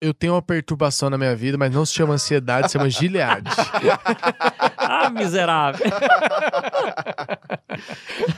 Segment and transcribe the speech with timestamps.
[0.00, 3.42] Eu tenho uma perturbação na minha vida, mas não se chama ansiedade, se chama Gilead.
[4.78, 5.84] ah, miserável.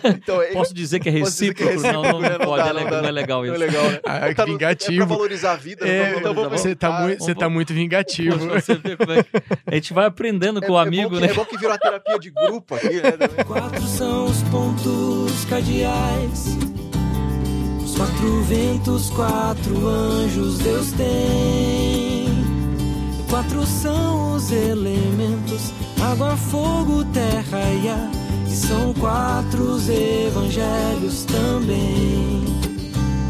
[0.02, 1.62] então, Posso dizer que é recíproco?
[1.62, 3.56] Que é recíproco não, não, não, pode, é não, é, legal isso.
[3.56, 4.00] Não é legal, né?
[4.04, 5.04] Ah, é tá vingativo.
[5.04, 5.88] É pra valorizar a vida.
[5.88, 8.38] É, então você tá, muito, você tá muito vingativo.
[8.38, 9.70] Poxa, você é que...
[9.70, 11.28] A gente vai aprendendo com o é, amigo, que, né?
[11.28, 13.12] É bom que virou a terapia de grupo aqui, né?
[13.46, 16.81] Quatro são os pontos cardeais
[18.02, 22.26] quatro ventos, quatro anjos Deus tem.
[23.30, 25.72] Quatro são os elementos:
[26.02, 28.10] água, fogo, terra e ar.
[28.48, 32.44] E são quatro os evangelhos também.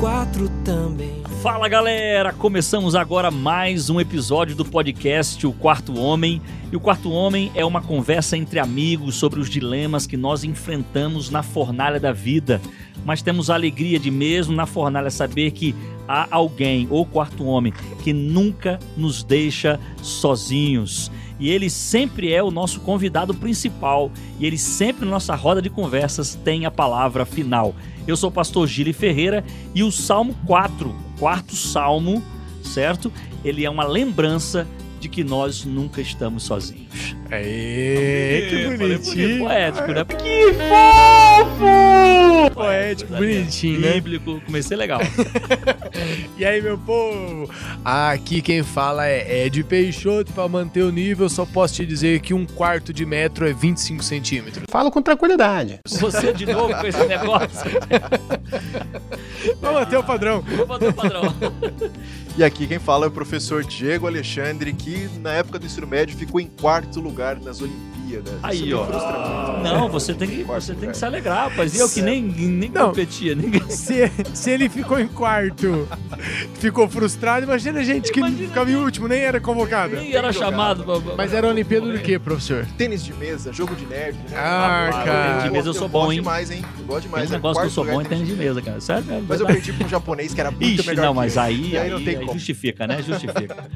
[0.00, 1.22] Quatro também.
[1.42, 6.40] Fala galera, começamos agora mais um episódio do podcast O Quarto Homem.
[6.70, 11.30] E o Quarto Homem é uma conversa entre amigos sobre os dilemas que nós enfrentamos
[11.30, 12.60] na fornalha da vida.
[13.04, 15.74] Mas temos a alegria de, mesmo na fornalha, saber que
[16.06, 21.10] há alguém, ou quarto homem, que nunca nos deixa sozinhos
[21.42, 25.68] e ele sempre é o nosso convidado principal e ele sempre na nossa roda de
[25.68, 27.74] conversas tem a palavra final.
[28.06, 32.22] Eu sou o pastor Gili Ferreira e o Salmo 4, quarto salmo,
[32.62, 33.12] certo?
[33.44, 34.68] Ele é uma lembrança
[35.02, 37.16] de que nós nunca estamos sozinhos.
[37.28, 39.40] Aê, que bonitinho.
[39.40, 40.04] Poético, né?
[40.04, 42.54] Que fofo!
[42.54, 43.94] Poético, bonitinho, né?
[43.94, 45.00] Bíblico, comecei legal.
[46.38, 47.50] e aí, meu povo?
[47.84, 50.32] Aqui quem fala é Ed Peixoto.
[50.32, 54.04] Para manter o nível, só posso te dizer que um quarto de metro é 25
[54.04, 54.62] centímetros.
[54.68, 55.80] Falo com tranquilidade.
[55.88, 57.68] Você de novo com esse negócio.
[59.60, 60.42] Vamos manter o padrão.
[60.42, 61.22] Vamos manter o padrão.
[62.34, 66.16] E aqui quem fala é o professor Diego Alexandre, que na época do ensino médio
[66.16, 67.91] ficou em quarto lugar nas Olimpíadas.
[68.42, 68.86] Aí, ó.
[69.62, 71.74] Não, você tem que, você tem que se alegrar, rapaz.
[71.74, 73.34] E eu que nem, nem não, competia.
[73.34, 73.62] Ninguém...
[73.68, 75.88] Se, se ele ficou em quarto,
[76.54, 79.96] ficou frustrado, imagina a gente que imagina ficava em último, nem era convocado.
[79.96, 80.84] Nem era chamado.
[80.84, 81.14] Pra...
[81.16, 82.66] Mas era Olimpíada do quê, professor?
[82.76, 84.16] Tênis de mesa, jogo de nerd.
[84.16, 84.36] Né?
[84.36, 85.28] Ah, ah cara.
[85.28, 86.20] Tênis de mesa eu sou bom, hein?
[86.20, 86.64] demais, hein?
[86.78, 87.28] Eu gosto demais.
[87.28, 88.80] Tem um negócio que eu sou bom em tênis de mesa, cara.
[88.80, 91.38] Sério, é Mas eu perdi pra um japonês que era muito Ixi, melhor não, mas
[91.38, 93.02] aí, aí, não tem aí justifica, né?
[93.02, 93.70] Justifica.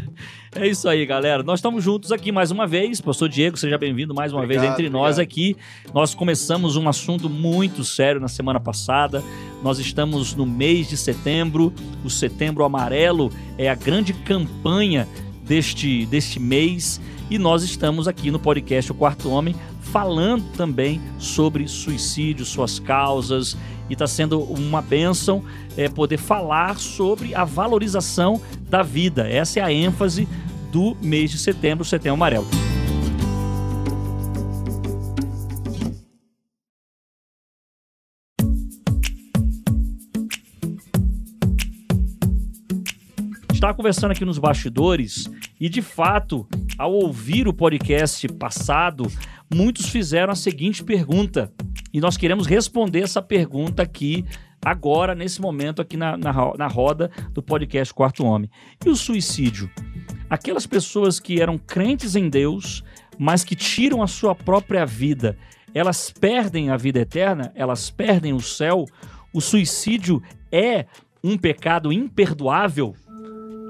[0.54, 1.42] é isso aí, galera.
[1.42, 3.00] Nós estamos juntos aqui mais uma vez.
[3.00, 5.02] Pastor Diego, seja bem-vindo mais uma obrigado, vez entre obrigado.
[5.02, 5.56] nós aqui.
[5.92, 9.22] Nós começamos um assunto muito sério na semana passada.
[9.62, 11.72] Nós estamos no mês de setembro.
[12.04, 15.08] O Setembro Amarelo é a grande campanha
[15.42, 17.00] deste, deste mês.
[17.28, 23.56] E nós estamos aqui no podcast O Quarto Homem falando também sobre suicídio, suas causas
[23.88, 25.42] e está sendo uma bênção
[25.76, 29.28] é, poder falar sobre a valorização da vida.
[29.28, 30.28] Essa é a ênfase
[30.72, 32.75] do mês de setembro, Setembro Amarelo.
[43.66, 45.28] Estava conversando aqui nos bastidores
[45.58, 46.46] e, de fato,
[46.78, 49.10] ao ouvir o podcast passado,
[49.52, 51.52] muitos fizeram a seguinte pergunta:
[51.92, 54.24] e nós queremos responder essa pergunta aqui,
[54.64, 58.48] agora, nesse momento, aqui na, na, na roda do podcast Quarto Homem.
[58.84, 59.68] E o suicídio?
[60.30, 62.84] Aquelas pessoas que eram crentes em Deus,
[63.18, 65.36] mas que tiram a sua própria vida,
[65.74, 67.50] elas perdem a vida eterna?
[67.52, 68.84] Elas perdem o céu?
[69.32, 70.22] O suicídio
[70.52, 70.86] é
[71.20, 72.94] um pecado imperdoável?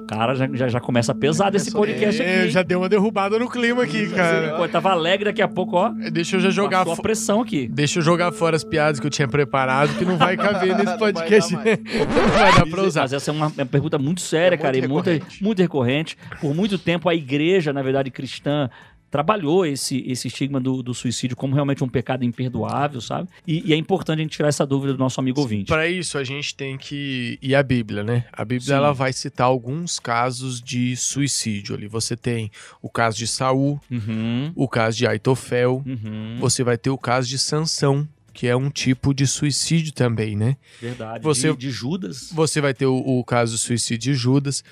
[0.07, 2.51] Cara, já, já, já começa pesado esse podcast é, aqui.
[2.51, 4.57] Já deu uma derrubada no clima aqui, cara.
[4.57, 5.89] Pô, tava alegre daqui a pouco, ó.
[6.13, 7.03] Deixa eu já jogar fora.
[7.03, 7.67] pressão aqui.
[7.69, 10.97] Deixa eu jogar fora as piadas que eu tinha preparado, que não vai caber nesse
[10.97, 11.53] podcast.
[11.55, 11.83] não vai dar,
[12.23, 13.01] não vai dar pra usar.
[13.03, 16.17] Mas essa é uma, uma pergunta muito séria, é cara, muito e muito, muito recorrente.
[16.41, 18.71] Por muito tempo, a igreja, na verdade, cristã,
[19.11, 23.29] trabalhou esse, esse estigma do, do, suicídio como realmente um pecado imperdoável, sabe?
[23.47, 25.69] E, e, é importante a gente tirar essa dúvida do nosso amigo ouvinte.
[25.69, 28.25] Para isso, a gente tem que ir à Bíblia, né?
[28.33, 31.87] A Bíblia ela vai citar alguns casos de suicídio ali.
[31.87, 32.51] Você tem
[32.83, 34.53] o caso de Saul, uhum.
[34.55, 36.37] o caso de Aitofel, uhum.
[36.39, 40.57] você vai ter o caso de Sansão, que é um tipo de suicídio também, né?
[40.81, 41.25] Verdade.
[41.25, 42.31] Você, de, de Judas.
[42.33, 44.63] Você vai ter o, o caso do suicídio de Judas.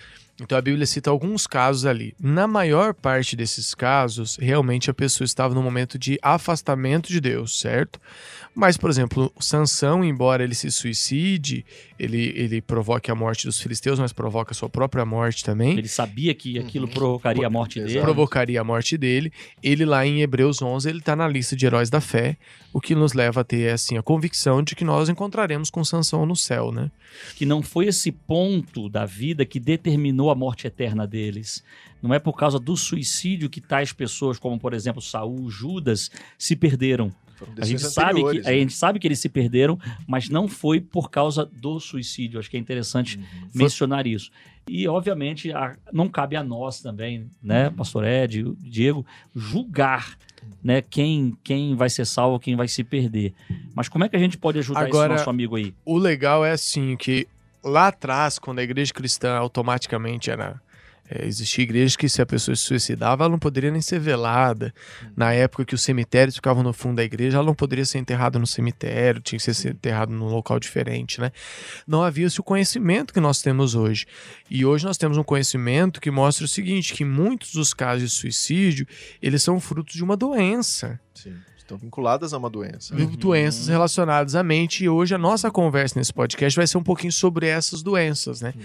[0.41, 2.15] Então a Bíblia cita alguns casos ali.
[2.21, 7.61] Na maior parte desses casos, realmente a pessoa estava no momento de afastamento de Deus,
[7.61, 8.01] certo?
[8.55, 11.67] Mas, por exemplo, Sansão, embora ele se suicide,
[11.99, 15.77] ele, ele provoque a morte dos filisteus, mas provoca a sua própria morte também.
[15.77, 16.93] Ele sabia que aquilo uhum.
[16.93, 18.01] provocaria a morte dele.
[18.01, 19.33] Provocaria a morte dele.
[19.61, 22.37] Ele lá em Hebreus 11, ele está na lista de heróis da fé,
[22.73, 26.25] o que nos leva a ter assim a convicção de que nós encontraremos com Sansão
[26.25, 26.93] no céu, né?
[27.35, 31.63] Que não foi esse ponto da vida que determinou a morte eterna deles.
[32.03, 36.55] Não é por causa do suicídio que tais pessoas, como por exemplo Saul, Judas, se
[36.55, 37.13] perderam
[37.61, 38.49] a gente, sabe que, né?
[38.49, 42.39] a gente sabe que eles se perderam, mas não foi por causa do suicídio.
[42.39, 43.49] Acho que é interessante uhum.
[43.55, 44.31] mencionar isso.
[44.69, 49.05] E, obviamente, a- não cabe a nós também, né, pastor Ed, Diego,
[49.35, 50.17] julgar
[50.63, 53.35] né, quem, quem vai ser salvo, quem vai se perder.
[53.75, 55.75] Mas como é que a gente pode ajudar Agora- esse nosso amigo aí?
[55.85, 57.27] O legal é assim, que
[57.65, 60.61] lá atrás, quando a igreja cristã automaticamente era.
[61.09, 64.73] É, existia igreja que se a pessoa se suicidava, ela não poderia nem ser velada.
[65.15, 68.39] Na época que os cemitérios ficavam no fundo da igreja, ela não poderia ser enterrada
[68.39, 71.31] no cemitério, tinha que ser enterrada num local diferente, né?
[71.87, 74.07] Não havia-se o conhecimento que nós temos hoje.
[74.51, 78.09] E hoje nós temos um conhecimento que mostra o seguinte, que muitos dos casos de
[78.09, 78.87] suicídio,
[79.21, 80.99] eles são frutos de uma doença.
[81.13, 81.35] Sim.
[81.65, 82.95] Estão vinculadas a uma doença.
[82.95, 83.07] Uhum.
[83.07, 84.85] doenças relacionadas à mente.
[84.85, 88.53] E hoje a nossa conversa nesse podcast vai ser um pouquinho sobre essas doenças, né?
[88.55, 88.63] Uhum.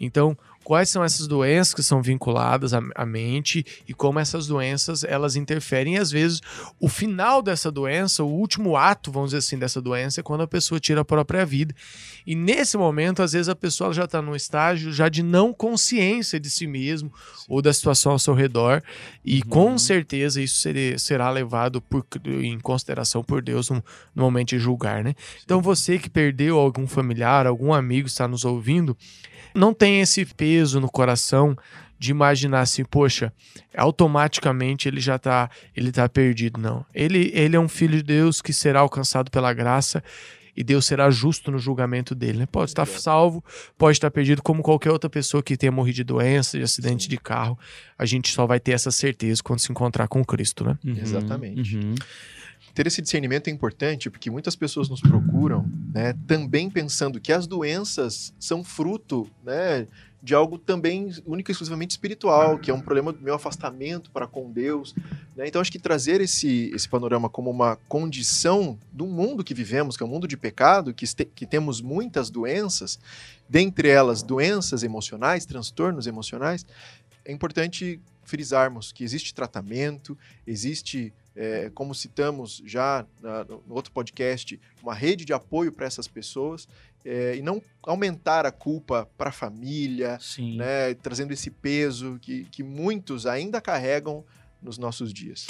[0.00, 0.38] Então,
[0.68, 5.34] quais são essas doenças que são vinculadas à, à mente e como essas doenças elas
[5.34, 5.94] interferem?
[5.94, 6.42] E às vezes
[6.78, 10.46] o final dessa doença, o último ato, vamos dizer assim, dessa doença é quando a
[10.46, 11.74] pessoa tira a própria vida.
[12.26, 16.38] E nesse momento, às vezes a pessoa já está num estágio já de não consciência
[16.38, 17.10] de si mesmo
[17.48, 18.82] ou da situação ao seu redor.
[19.24, 23.82] E com certeza isso seria- será levado por- em consideração por Deus no,
[24.14, 25.14] no momento de julgar, né?
[25.42, 28.94] Então você que perdeu algum familiar, algum amigo está nos ouvindo,
[29.58, 31.56] não tem esse peso no coração
[31.98, 33.32] de imaginar assim, poxa,
[33.76, 36.86] automaticamente ele já tá, ele tá perdido, não.
[36.94, 40.02] Ele, ele é um filho de Deus que será alcançado pela graça
[40.56, 42.46] e Deus será justo no julgamento dele, né?
[42.46, 43.44] Pode estar salvo,
[43.76, 47.16] pode estar perdido como qualquer outra pessoa que tenha morrido de doença, de acidente de
[47.16, 47.58] carro.
[47.96, 50.78] A gente só vai ter essa certeza quando se encontrar com Cristo, né?
[50.84, 51.76] Uhum, Exatamente.
[51.76, 51.94] uhum.
[52.78, 57.44] Ter esse discernimento é importante porque muitas pessoas nos procuram, né, também pensando que as
[57.44, 59.88] doenças são fruto, né,
[60.22, 64.28] de algo também único e exclusivamente espiritual, que é um problema do meu afastamento para
[64.28, 64.94] com Deus.
[65.34, 65.48] né?
[65.48, 70.04] Então, acho que trazer esse, esse panorama como uma condição do mundo que vivemos, que
[70.04, 72.96] é um mundo de pecado, que, este- que temos muitas doenças,
[73.48, 76.64] dentre elas doenças emocionais, transtornos emocionais,
[77.24, 80.16] é importante frisarmos que existe tratamento,
[80.46, 86.08] existe, é, como citamos já na- no outro podcast, uma rede de apoio para essas
[86.08, 86.66] pessoas
[87.04, 90.18] é, e não aumentar a culpa para a família,
[90.56, 94.24] né, trazendo esse peso que, que muitos ainda carregam
[94.62, 95.46] nos nossos dias.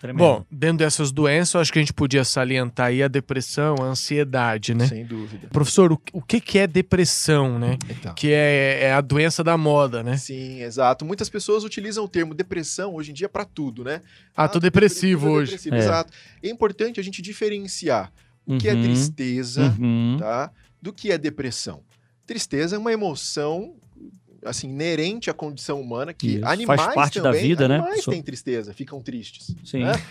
[0.00, 0.18] Tremendo.
[0.18, 3.84] Bom, dentro dessas doenças, eu acho que a gente podia salientar aí a depressão, a
[3.84, 4.88] ansiedade, né?
[4.88, 5.46] Sem dúvida.
[5.52, 7.78] Professor, o, o que, que é depressão, né?
[7.88, 8.12] Então.
[8.14, 10.16] Que é, é a doença da moda, né?
[10.16, 11.04] Sim, exato.
[11.04, 14.00] Muitas pessoas utilizam o termo depressão hoje em dia para tudo, né?
[14.36, 15.50] Ah, tô depressivo tudo é hoje.
[15.52, 15.78] depressivo, É.
[15.78, 16.12] Exato.
[16.42, 18.12] É importante a gente diferenciar
[18.44, 20.16] o que é Uhum, tristeza, uhum.
[20.18, 20.50] tá?
[20.80, 21.80] Do que é depressão.
[22.26, 23.74] Tristeza é uma emoção
[24.44, 27.76] assim inerente à condição humana que Isso, faz animais parte da também, vida, né?
[27.76, 29.54] animais têm tristeza, ficam tristes.
[29.64, 29.84] Sim.
[29.84, 29.92] né?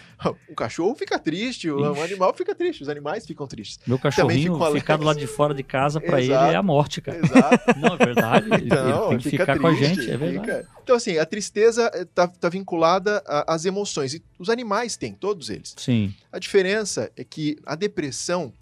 [0.48, 2.02] Um cachorro fica triste, Ixi.
[2.04, 3.80] animal fica triste, os animais ficam tristes.
[3.88, 7.18] Meu cachorrinho ficar do lado de fora de casa, pra ele é a morte, cara.
[7.18, 7.64] Exato.
[7.80, 8.46] Não, é verdade.
[8.54, 10.46] Ele- Então, tem que fica ficar com a triste, gente, é verdade.
[10.46, 14.14] fica- Então, assim, a tristeza está tá vinculada às emoções.
[14.14, 15.74] E os animais têm, todos eles.
[15.78, 16.14] Sim.
[16.32, 18.54] A diferença é que a depressão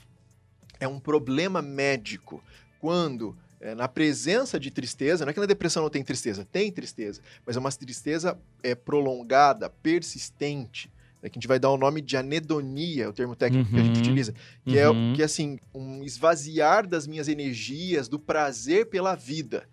[0.79, 2.41] é um problema médico
[2.79, 6.71] quando, é, na presença de tristeza, não é que na depressão não tem tristeza, tem
[6.71, 10.91] tristeza, mas é uma tristeza é, prolongada, persistente,
[11.21, 13.79] né, que a gente vai dar o nome de anedonia, é o termo técnico que
[13.79, 14.01] a gente Uhum.
[14.01, 14.33] utiliza,
[14.65, 15.13] que é, Uhum.
[15.13, 19.67] que é assim, um esvaziar das minhas energias, do prazer pela vida.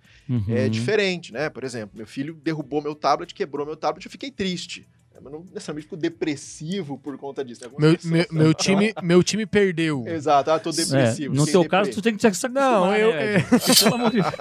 [0.48, 0.70] É Uhum.
[0.70, 1.48] diferente, né?
[1.48, 4.88] Por exemplo, meu filho derrubou meu tablet, quebrou meu tablet, eu fiquei triste.
[5.22, 7.62] Mas não necessariamente fico depressivo por conta disso.
[7.64, 7.70] né?
[7.78, 10.04] Meu, meu, meu time, meu time perdeu.
[10.06, 11.34] Exato, ah, tô É, depressivo.
[11.34, 11.78] no fiquei teu deprê.
[11.78, 13.44] caso, tu tem que se acostumar, Não, né, eu- Ed?
[13.44, 14.26] Porque, Pelo amor de Deus.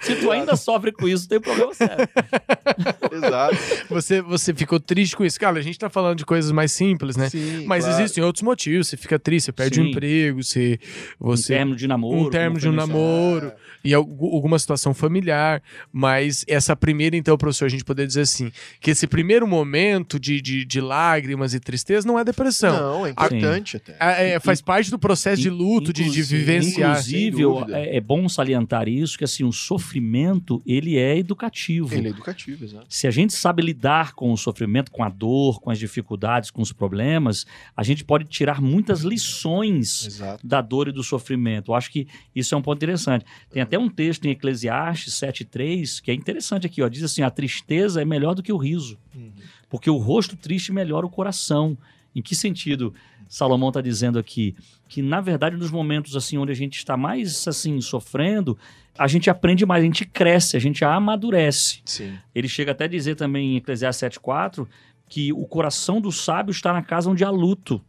[0.00, 2.08] Se tu ainda sofre com isso, tem problema sério.
[3.12, 3.56] Exato.
[3.90, 5.38] Você, você ficou triste com isso.
[5.40, 7.28] Cara, a gente tá falando de coisas mais simples, né?
[7.28, 8.00] Sim, Mas claro.
[8.00, 8.86] existem outros motivos.
[8.88, 9.90] Você fica triste, você perde o Sim.
[9.90, 10.78] emprego, você.
[11.18, 12.16] você um término de namoro.
[12.26, 13.48] um término como de um namoro.
[13.48, 18.50] e algu- alguma situação familiar, mas essa primeira, então, professor, a gente poder dizer assim,
[18.80, 22.76] que esse primeiro momento de, de, de lágrimas e tristeza não é depressão.
[22.76, 23.96] Não, é importante até.
[24.00, 26.90] É, é, faz parte do processo de luto, de, de Inclusive- vivenciar.
[26.90, 27.42] Inclusive,
[27.72, 31.94] é, é bom salientar isso, que assim, o sofrimento, ele é educativo.
[31.94, 32.86] Ele é educativo, exato.
[32.88, 36.60] Se a gente sabe lidar com o sofrimento, com a dor, com as dificuldades, com
[36.62, 40.46] os problemas, a gente pode tirar muitas lições Exato.
[40.46, 41.70] da dor e do sofrimento.
[41.70, 43.24] Eu acho que isso é um ponto interessante.
[43.50, 46.82] Tem até um texto em Eclesiastes 7.3 que é interessante aqui.
[46.82, 46.88] Ó.
[46.88, 49.30] Diz assim, a tristeza é melhor do que o riso, Uhum.
[49.68, 51.76] porque o rosto triste melhora o coração.
[52.14, 52.92] Em que sentido
[53.28, 54.56] Salomão está dizendo aqui?
[54.88, 58.56] Que, na verdade, nos momentos assim onde a gente está mais assim sofrendo,
[58.98, 61.80] a gente aprende mais, a gente cresce, a gente amadurece.
[61.84, 62.14] Sim.
[62.34, 64.66] Ele chega até a dizer também em Eclesiastes 7.4
[65.08, 67.80] que o coração do sábio está na casa onde há luto,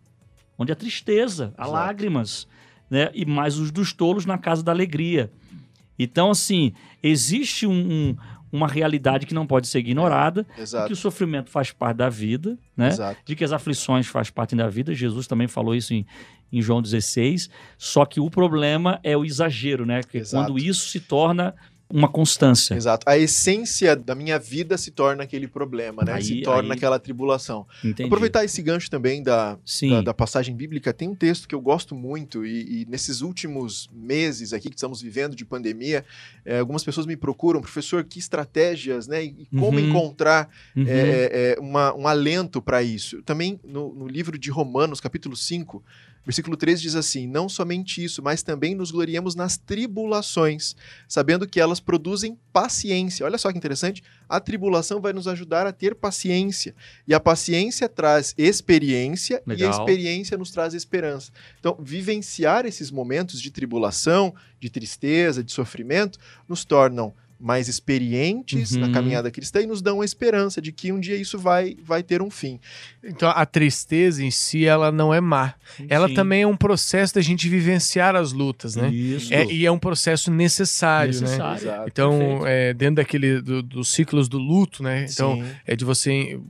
[0.57, 1.71] onde há tristeza, há Exato.
[1.71, 2.48] lágrimas,
[2.89, 3.09] né?
[3.13, 5.31] E mais os dos tolos na casa da alegria.
[5.99, 6.71] Então, assim,
[7.03, 7.73] existe um-
[8.11, 8.15] um-
[8.51, 10.91] uma realidade que não pode ser ignorada, que Exato.
[10.93, 12.87] o sofrimento faz parte da vida, né?
[12.87, 13.19] Exato.
[13.23, 14.93] De que as aflições faz parte da vida.
[14.95, 16.03] Jesus também falou isso em,
[16.51, 17.47] em João 16.
[17.77, 20.01] Só que o problema é o exagero, né?
[20.01, 21.53] Que é quando isso se torna
[21.91, 22.75] uma constância.
[22.75, 23.03] Exato.
[23.10, 26.13] A essência da minha vida se torna aquele problema, né?
[26.13, 27.65] Aí- se torna aí- aquela tribulação.
[27.84, 28.03] Entendi.
[28.08, 29.58] Aproveitar esse gancho também da,
[29.89, 33.89] da, da passagem bíblica, tem um texto que eu gosto muito, e, e nesses últimos
[33.93, 36.05] meses aqui que estamos vivendo de pandemia,
[36.46, 39.24] eh, algumas pessoas me procuram, professor, que estratégias, né?
[39.25, 39.89] E, e como Uhum.
[39.89, 40.86] encontrar Uhum.
[40.88, 43.22] é, é, uma- um alento para isso.
[43.24, 45.84] Também no, no livro de Romanos, capítulo 5,
[46.25, 50.75] versículo 3 diz assim: Não somente isso, mas também nos gloriamos nas tribulações,
[51.07, 53.25] sabendo que elas produzem paciência.
[53.25, 54.03] Olha só que interessante.
[54.27, 56.75] A tribulação vai nos ajudar a ter paciência.
[57.07, 59.71] E a paciência traz experiência, e a Legal.
[59.71, 61.31] experiência nos traz esperança.
[61.59, 68.88] Então, vivenciar esses momentos de tribulação, de tristeza, de sofrimento, nos tornam mais experientes na
[68.88, 68.91] Uhum.
[68.93, 72.22] caminhada cristã e nos dão a esperança de que um dia isso vai, vai ter
[72.22, 72.60] um fim.
[73.03, 75.53] Então a tristeza em si, ela não é má.
[75.88, 76.13] Ela Sim.
[76.15, 78.89] também é um processo da gente vivenciar as lutas, né?
[78.89, 79.34] Isso.
[79.34, 81.22] É, e é um processo necessário, né?
[81.22, 81.62] Necessário.
[81.62, 81.88] Exato.
[81.88, 85.05] Então, é, dentro daquele do- dos ciclos do luto, né?
[85.10, 85.46] Então, Sim.
[85.65, 86.41] é de você en-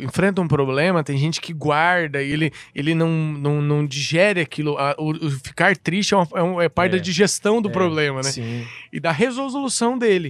[0.00, 4.78] enfrenta um problema, tem gente que guarda e ele, ele não, não, não digere aquilo.
[4.78, 6.98] A- o, o ficar triste é, uma- é um- é parte É.
[6.98, 7.72] da digestão do É.
[7.72, 8.30] problema, né?
[8.30, 8.64] Sim.
[8.92, 10.21] E da resolução dele.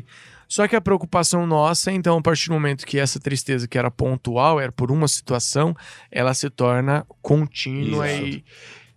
[0.49, 3.91] Só que a preocupação nossa, então, a partir do momento que essa tristeza que era
[3.91, 5.75] pontual, era por uma situação,
[6.11, 8.27] ela se torna contínua Isso.
[8.27, 8.45] e.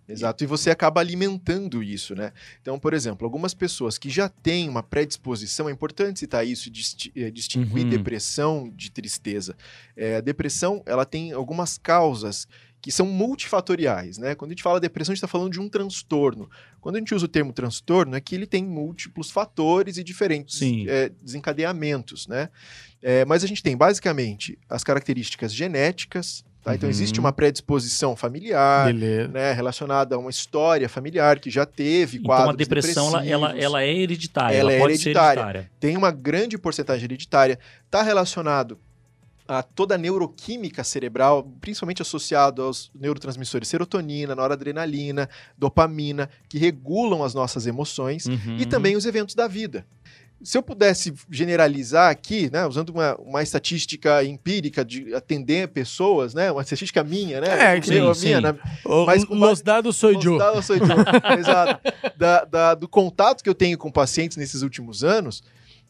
[0.08, 2.32] Exato, e você acaba alimentando isso, né?
[2.62, 7.10] Então, por exemplo, algumas pessoas que já têm uma predisposição, é importante citar isso, disti-
[7.16, 7.88] eh, distinguir Uhum.
[7.88, 9.56] depressão de tristeza.
[9.96, 12.46] Eh, a depressão, ela tem algumas causas
[12.86, 14.36] que são multifatoriais, né?
[14.36, 16.48] Quando a gente fala depressão, a gente está falando de um transtorno.
[16.80, 20.60] Quando a gente usa o termo transtorno, é que ele tem múltiplos fatores e diferentes
[20.62, 22.48] eh, desencadeamentos, né?
[23.02, 26.76] Eh, mas a gente tem, basicamente, as características genéticas, tá?
[26.76, 26.90] Então, Uhum.
[26.92, 32.54] existe uma predisposição familiar, né, relacionada a uma história familiar que já teve Então quadros
[32.54, 34.56] a depressão ela, ela, ela é hereditária.
[34.56, 35.40] Ela Ela, é hereditária.
[35.40, 35.70] hereditária.
[35.80, 38.78] tem uma grande porcentagem hereditária, está relacionado
[39.48, 47.34] a toda a neuroquímica cerebral, principalmente associado aos neurotransmissores serotonina, noradrenalina, dopamina, que regulam as
[47.34, 48.56] nossas emoções, Uhum.
[48.58, 49.86] e também os eventos da vida.
[50.42, 56.52] Se eu pudesse generalizar aqui, né, usando uma, uma estatística empírica de atender pessoas, né,
[56.52, 58.34] uma estatística minha, né, É, sim, minha, sim.
[58.40, 60.20] na- O- Mas Los base- dados sou eu.
[60.20, 60.82] Gustavo sou eu.
[61.40, 61.80] Exato.
[62.18, 65.42] Da- da- do contato que eu tenho com pacientes nesses últimos anos,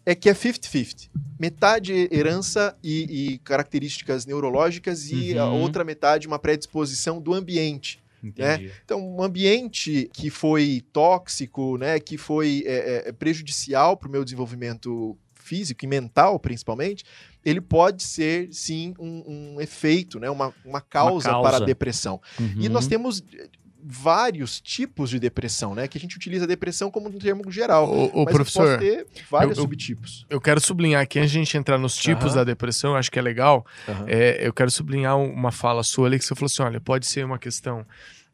[0.06, 1.10] é que é 50-50.
[1.38, 5.60] Metade herança e, e características neurológicas e a Uhum.
[5.60, 8.00] outra metade uma predisposição do ambiente.
[8.24, 8.72] Entendi.
[8.84, 14.24] Então, um ambiente que foi tóxico, né, que foi é, é, prejudicial para o meu
[14.24, 17.04] desenvolvimento físico e mental, principalmente,
[17.44, 21.48] ele pode ser, sim, um, um efeito, né, uma, uma, causa causa.
[21.48, 22.20] para a depressão.
[22.58, 22.72] E Uhum.
[22.72, 23.48] nós temos eh,
[23.88, 25.86] vários tipos de depressão, né?
[25.86, 27.88] Que a gente utiliza depressão como um termo geral.
[27.88, 30.26] O, o mas professor, posso ter vários eu- subtipos.
[30.28, 33.10] eu quero sublinhar aqui, antes de a gente entrar nos tipos da depressão, eu acho
[33.10, 33.64] que é legal.
[34.06, 37.24] É, eu quero sublinhar uma fala sua ali que você falou assim: olha, pode ser
[37.24, 37.86] uma questão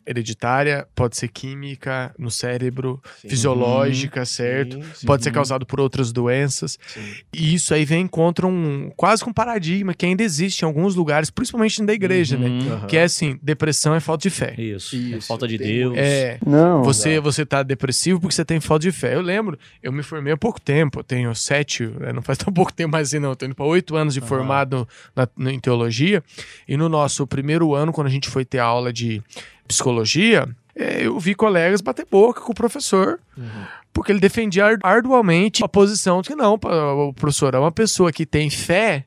[0.06, 3.28] hereditária, pode ser química no cérebro, Sim.
[3.28, 4.76] fisiológica, certo?
[4.76, 5.35] Sim, sim, Pode ser Uhum.
[5.35, 6.78] causado por outras doenças.
[6.87, 7.14] sim.
[7.32, 10.94] E isso aí vem contra um quase que um paradigma que ainda existe em alguns
[10.94, 12.49] lugares, principalmente da igreja, né?
[12.49, 12.87] Uhum.
[12.87, 14.54] Que é assim, depressão é falta de fé.
[14.59, 14.94] Isso.
[14.94, 15.97] É Isso, falta de tem Deus.
[15.97, 16.82] É, Não.
[16.82, 19.14] você, você tá depressivo porque você tem falta de fé.
[19.14, 22.52] Eu lembro, eu me formei há pouco tempo, eu tenho sete, né, não faz tão
[22.52, 24.26] pouco tempo mais assim não, eu tô indo para oito anos de Aham.
[24.28, 26.23] formado na, na- em teologia,
[26.68, 29.23] e no nosso primeiro ano, quando a gente foi ter aula de
[29.69, 33.64] psicologia, é, eu vi colegas bater boca com o professor, Uhum.
[33.92, 38.12] porque ele defendia ar- arduamente a posição de que não, o professor é uma pessoa
[38.12, 39.04] que tem fé,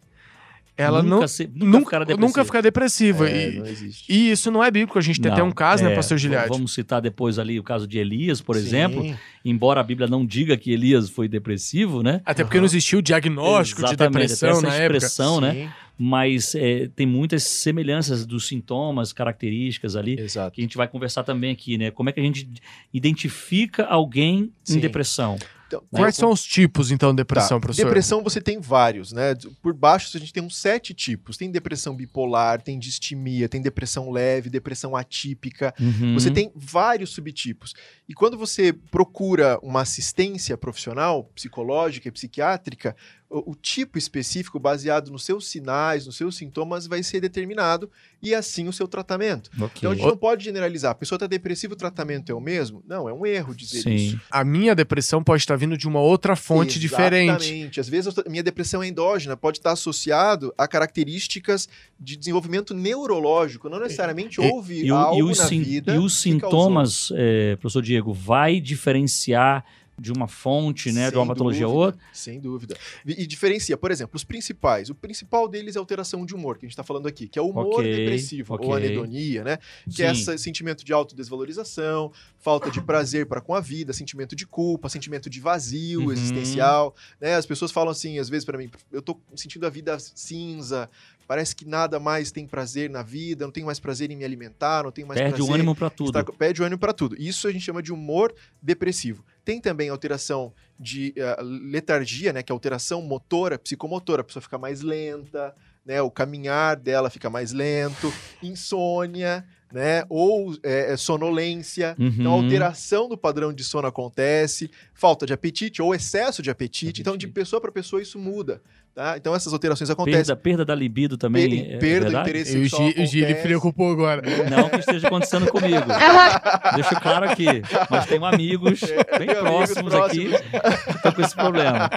[0.77, 3.29] ela nunca não, se- nunca, nunca, ficará nunca depressiva.
[3.29, 3.63] É, e,
[4.09, 6.17] e isso não é bíblico, a gente tem até Não, um caso, né, é, pastor
[6.17, 6.49] Giliardi?
[6.49, 8.61] Vamos citar depois ali o caso de Elias, por Sim.
[8.61, 9.05] exemplo.
[9.45, 12.21] Embora a Bíblia não diga que Elias foi depressivo, né?
[12.25, 12.63] Até porque Aham.
[12.63, 14.97] não existia o diagnóstico de Exatamente, depressão até essa na época.
[14.97, 15.53] expressão, né?
[15.53, 20.53] Sim, Mas é, tem muitas semelhanças dos sintomas, características ali, Exato.
[20.53, 21.91] que a gente vai conversar também aqui, né?
[21.91, 22.47] Como é que a gente
[22.93, 24.77] identifica alguém Sim.
[24.77, 25.37] em depressão?
[25.67, 27.61] Então, Quais são os tipos, então, de depressão, Tá.
[27.61, 27.85] professor?
[27.85, 29.33] Depressão você tem vários, né?
[29.61, 31.37] Por baixo a gente tem uns sete tipos.
[31.37, 35.73] Tem depressão bipolar, tem distimia, tem depressão leve, depressão atípica.
[35.79, 36.13] Uhum.
[36.13, 37.73] Você tem vários subtipos.
[38.07, 42.95] E quando você procura uma assistência profissional, psicológica e psiquiátrica,
[43.29, 47.89] o, o tipo específico, baseado nos seus sinais, nos seus sintomas, vai ser determinado
[48.21, 49.49] e assim o seu tratamento.
[49.59, 49.71] Ok.
[49.77, 50.91] Então a gente não pode generalizar.
[50.91, 52.83] A pessoa está depressiva, o tratamento é o mesmo?
[52.87, 54.11] Não, é um erro dizer isso.
[54.15, 54.21] Sim.
[54.29, 57.45] A minha depressão pode estar vindo de uma outra fonte diferente.
[57.45, 57.79] Exatamente.
[57.79, 61.67] Às vezes a minha depressão é endógena, pode estar associado a características
[61.99, 63.69] de desenvolvimento neurológico.
[63.69, 68.13] Não necessariamente houve E, algo e os, na vida e os sintomas, eh, professor Diego,
[68.13, 69.65] vai diferenciar
[69.97, 72.01] de uma fonte, né, de uma Sem patologia a dúvida, outra?
[72.11, 72.77] Sem dúvida.
[73.05, 74.89] E, e diferencia, por exemplo, os principais.
[74.89, 77.39] O principal deles é a alteração de humor, que a gente está falando aqui, que
[77.39, 78.67] é o humor Ok, depressivo, ok.
[78.67, 79.57] ou anedonia, né?
[79.89, 84.45] Que é esse sentimento de autodesvalorização, falta de prazer para com a vida, sentimento de
[84.45, 86.11] culpa, sentimento de vazio Uhum.
[86.11, 86.95] existencial.
[87.19, 87.35] Né?
[87.35, 90.89] As pessoas falam assim, às vezes para mim, eu tô sentindo a vida cinza,
[91.27, 94.83] parece que nada mais tem prazer na vida, não tenho mais prazer em me alimentar,
[94.83, 96.19] não tenho mais Perde prazer o ânimo para tudo.
[96.19, 97.15] Está- perde o ânimo para tudo.
[97.19, 99.23] Isso a gente chama de humor depressivo.
[99.45, 104.57] Tem também alteração de eh, letargia, né, que é alteração motora, psicomotora, a pessoa fica
[104.57, 108.11] mais lenta, né, o caminhar dela fica mais lento,
[108.41, 111.95] insônia, né, ou eh, sonolência.
[111.99, 112.43] Então, Uhum.
[112.43, 117.01] alteração do padrão de sono acontece, falta de apetite ou excesso de apetite.
[117.01, 117.33] Então, de Apetite.
[117.39, 118.61] pessoa para pessoa, isso muda.
[118.95, 119.17] Tá?
[119.17, 120.19] Então, essas alterações acontecem.
[120.23, 121.49] Perda, perda da libido também.
[121.49, 122.29] Per- é perda do verdade?
[122.29, 123.43] interesse o sexual o Gi, ele acontece.
[123.47, 124.21] preocupou agora.
[124.49, 125.83] Não que esteja acontecendo comigo.
[126.75, 127.45] Deixo claro aqui.
[127.89, 131.89] Mas tenho amigos bem Tem amigos próximos aqui que estão com esse problema.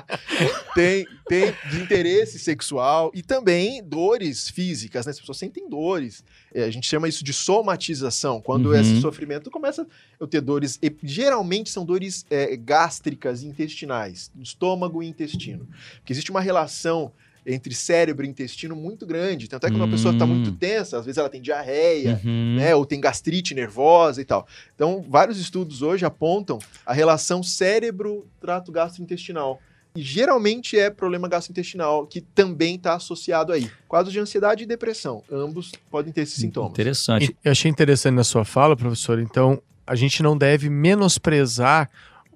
[0.74, 5.10] tem, tem desinteresse sexual e também dores físicas, né?
[5.10, 6.24] As pessoas sentem dores.
[6.54, 8.74] É, a gente chama isso de somatização, quando Uhum.
[8.74, 9.86] esse sofrimento começa
[10.20, 10.78] a ter dores.
[10.82, 15.66] e geralmente são dores é, gástricas e intestinais, estômago e intestino.
[15.98, 17.12] Porque existe uma relação
[17.46, 19.48] entre cérebro e intestino muito grande.
[19.48, 20.56] Tanto é que uma pessoa está muito Hum.
[20.56, 22.56] tensa, às vezes ela tem diarreia, Uhum.
[22.56, 24.46] né, ou tem gastrite nervosa e tal.
[24.74, 29.60] Então, vários estudos hoje apontam a relação cérebro-trato gastrointestinal.
[29.98, 33.68] E geralmente é problema gastrointestinal que também está associado aí.
[33.88, 36.70] Quadros de ansiedade e depressão, ambos podem ter esses sintomas.
[36.70, 37.30] Interessante.
[37.30, 39.18] E Eu achei interessante na sua fala, professor.
[39.18, 41.90] Então, a gente não deve menosprezar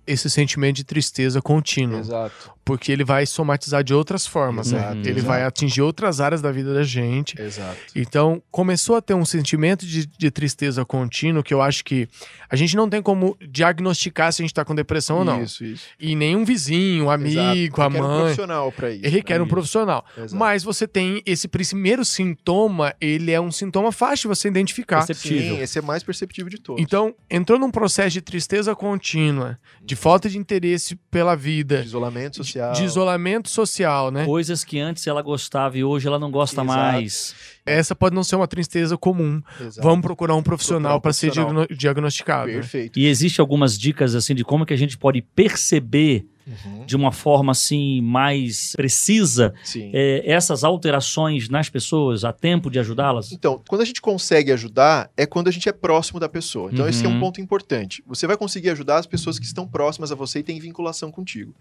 [0.04, 2.50] esse sentimento de tristeza contínuo, Exato.
[2.64, 4.92] Porque ele vai somatizar de outras formas, né?
[4.92, 5.26] Ele exato.
[5.26, 7.40] vai atingir outras áreas da vida da gente.
[7.40, 7.76] Exato.
[7.94, 12.08] Então, começou a ter um sentimento de, de tristeza contínuo que eu acho que
[12.48, 15.42] a gente não tem como diagnosticar se a gente tá com depressão ou não.
[15.42, 15.84] Isso, isso.
[15.98, 17.80] E nenhum vizinho, amigo, Exato.
[17.80, 18.20] a Requer um mãe.
[18.20, 19.08] profissional para isso.
[19.08, 19.50] requer um Isso.
[19.50, 20.04] profissional.
[20.16, 20.36] Exato.
[20.36, 25.04] Mas você tem esse primeiro sintoma, ele é um sintoma fácil de você identificar.
[25.06, 25.56] Perceptível.
[25.56, 26.80] Sim, esse é mais perceptível de todos.
[26.82, 32.36] Então, entrou num processo de tristeza contínua, de falta de interesse pela de vida, isolamento
[32.36, 32.51] social.
[32.74, 34.24] De isolamento social, né?
[34.24, 36.66] Coisas que antes ela gostava e hoje ela não gosta Exato.
[36.66, 37.34] mais.
[37.64, 39.40] Essa pode não ser uma tristeza comum.
[39.60, 39.86] Exato.
[39.86, 41.30] Vamos procurar um profissional um para ser
[41.70, 42.48] diagnosticado.
[42.48, 42.54] né?
[42.54, 42.98] Perfeito.
[42.98, 46.84] E existe algumas dicas assim de como que a gente pode perceber Uhum.
[46.84, 49.54] de uma forma assim mais precisa
[49.92, 53.30] é, essas alterações nas pessoas a tempo de ajudá-las?
[53.30, 56.70] Então, quando a gente consegue ajudar, é quando a gente é próximo da pessoa.
[56.72, 57.20] Então, esse é um Uhum.
[57.20, 58.02] ponto importante.
[58.06, 61.54] Você vai conseguir ajudar as pessoas que estão próximas a você e têm vinculação contigo.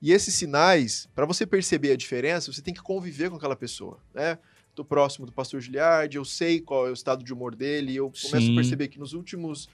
[0.00, 3.98] E esses sinais, para você perceber a diferença, você tem que conviver com aquela pessoa,
[4.14, 4.38] né?
[4.74, 7.96] Tô próximo do pastor Giliardi, eu sei qual é o estado de humor dele, e
[7.96, 8.52] eu começo Sim.
[8.52, 9.68] a perceber que nos últimos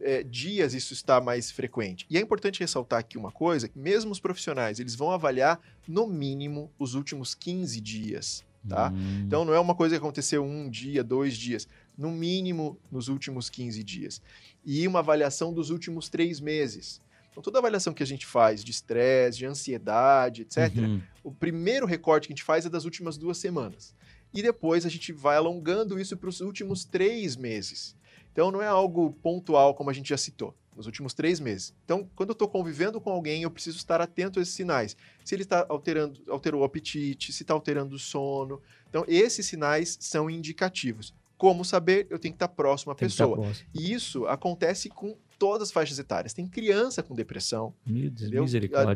[0.00, 2.06] eh, dias isso está mais frequente.
[2.10, 6.06] E é importante ressaltar aqui uma coisa, que mesmo os profissionais, eles vão avaliar no
[6.06, 8.90] mínimo os últimos 15 dias, tá?
[8.94, 9.22] Hum.
[9.26, 13.48] Então não é uma coisa que aconteceu um dia, dois dias, no mínimo nos últimos
[13.48, 14.20] 15 dias.
[14.64, 17.00] E uma avaliação dos últimos três meses.
[17.30, 21.00] Então toda avaliação que a gente faz de estresse, de ansiedade, etc., Uhum.
[21.22, 23.94] o primeiro recorte que a gente faz é das últimas duas semanas.
[24.32, 27.94] E depois a gente vai alongando isso para os últimos três meses.
[28.34, 31.72] Então não é algo pontual, como a gente já citou, nos últimos três meses.
[31.84, 34.96] Então, quando eu estou convivendo com alguém, eu preciso estar atento a esses sinais.
[35.24, 38.60] Se ele está alterando, alterou o apetite, se está alterando o sono.
[38.90, 41.14] Então, esses sinais são indicativos.
[41.44, 42.06] Como saber?
[42.08, 43.36] Eu tenho que estar próximo à Tem pessoa.
[43.36, 43.68] próximo.
[43.74, 46.32] E isso acontece com todas as faixas etárias.
[46.32, 47.74] Tem criança com depressão.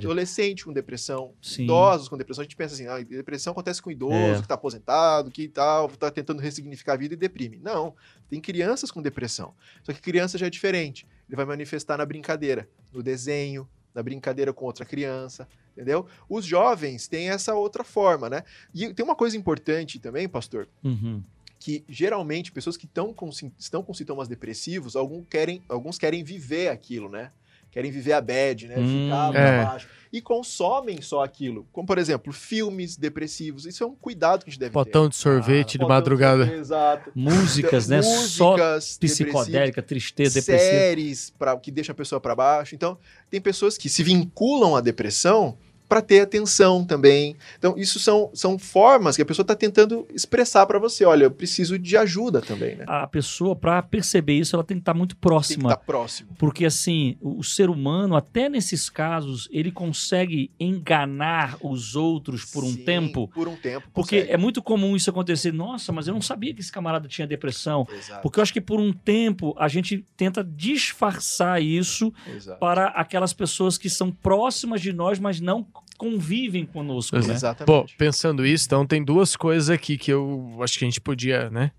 [0.06, 1.64] Adolescente com depressão, Sim.
[1.64, 2.40] idosos com depressão.
[2.40, 4.34] A gente pensa assim, ah, depressão acontece com idoso, É.
[4.36, 7.58] que está aposentado, que tal, está tentando ressignificar a vida e deprime.
[7.62, 7.94] Não,
[8.30, 9.52] tem crianças com depressão.
[9.82, 11.06] Só que criança já é diferente.
[11.28, 16.06] Ele vai manifestar na brincadeira, no desenho, na brincadeira com outra criança, entendeu?
[16.30, 18.42] Os jovens têm essa outra forma, né?
[18.72, 21.22] E tem uma coisa importante também, pastor, Uhum.
[21.58, 26.68] Que geralmente pessoas que estão com, estão com sintomas depressivos, alguns querem, alguns querem viver
[26.68, 27.30] aquilo, né?
[27.70, 28.76] Querem viver a bad, né?
[28.78, 29.64] Hum, Ficar é.
[29.64, 29.88] baixo.
[30.10, 31.66] E consomem só aquilo.
[31.70, 33.66] Como, por exemplo, filmes depressivos.
[33.66, 34.74] Isso é um cuidado que a gente deve ter.
[34.74, 36.44] Potão de sorvete de Potão madrugada.
[36.44, 37.12] sorvete, Exato.
[37.14, 38.00] Músicas, né?
[38.00, 40.70] Só Músicas psicodélica, tristeza, depressiva.
[40.70, 42.74] séries pra, que deixam a pessoa para baixo.
[42.74, 42.96] Então,
[43.28, 47.34] tem pessoas que se vinculam à depressão para ter atenção também.
[47.58, 51.04] Então, isso são, são formas que a pessoa está tentando expressar para você.
[51.04, 52.84] Olha, eu preciso de ajuda também, né?
[52.86, 55.70] A pessoa, para perceber isso, ela tem que estar muito Tem que próxima.
[55.70, 56.30] estar próximo.
[56.38, 62.62] Porque, assim, o, o ser humano, até nesses casos, ele consegue enganar os outros por
[62.64, 63.28] um Sim, tempo.
[63.28, 63.88] Por um tempo.
[63.94, 64.32] Porque consegue.
[64.32, 65.52] é muito comum isso acontecer.
[65.52, 67.86] Nossa, mas eu não sabia que esse camarada tinha depressão.
[67.90, 72.58] Exato, Porque eu acho que por um tempo a gente tenta disfarçar isso exato.
[72.58, 75.66] para aquelas pessoas que são próximas de nós, mas não
[75.96, 77.22] convivem conosco, né?
[77.22, 77.96] Pô, Exatamente.
[77.96, 81.70] pensando isso, então tem duas coisas aqui que eu acho que a gente podia, né?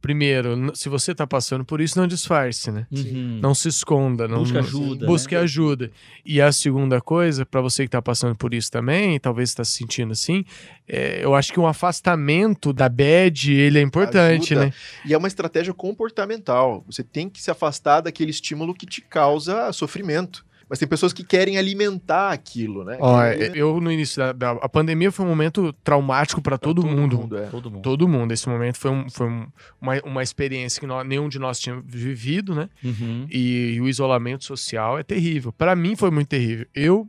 [0.00, 2.86] Primeiro, se você tá passando por isso, não disfarce, né?
[2.92, 3.40] Uhum.
[3.42, 5.40] Não se esconda, não Busca não- ajuda, Busque né?
[5.40, 5.90] ajuda.
[6.24, 9.72] E a segunda coisa, pra você que tá passando por isso também, talvez está se
[9.72, 10.44] sentindo assim,
[10.86, 14.66] é, eu acho que um afastamento da bad, ele é importante, Ajuda.
[14.66, 14.72] né?
[15.04, 16.84] E é uma estratégia comportamental.
[16.86, 20.44] Você tem que se afastar daquele estímulo que te causa sofrimento.
[20.68, 22.96] Mas tem pessoas que querem alimentar aquilo, né?
[23.00, 26.84] Ó, alimentar eu no início da, da a pandemia foi um momento traumático pra todo,
[26.84, 27.36] mundo.
[27.36, 27.46] é.
[27.46, 27.82] Todo mundo.
[27.82, 28.32] Todo mundo.
[28.32, 29.46] Esse momento foi, um- foi um-
[29.80, 32.68] uma, uma experiência que nó- nenhum de nós tinha vivido, né?
[32.82, 33.26] Uhum.
[33.30, 35.52] E, o isolamento social é terrível.
[35.52, 36.66] Pra mim foi muito terrível.
[36.74, 37.08] Eu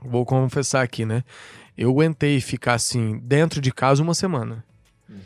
[0.00, 1.24] vou confessar aqui, né?
[1.76, 4.64] Eu aguentei ficar assim dentro de casa uma semana.
[5.08, 5.16] Uhum,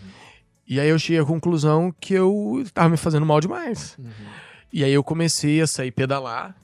[0.67, 3.97] E aí eu cheguei à conclusão que eu tava me fazendo mal demais.
[3.99, 4.07] uhum.
[4.73, 6.55] E aí eu comecei a sair pedalar,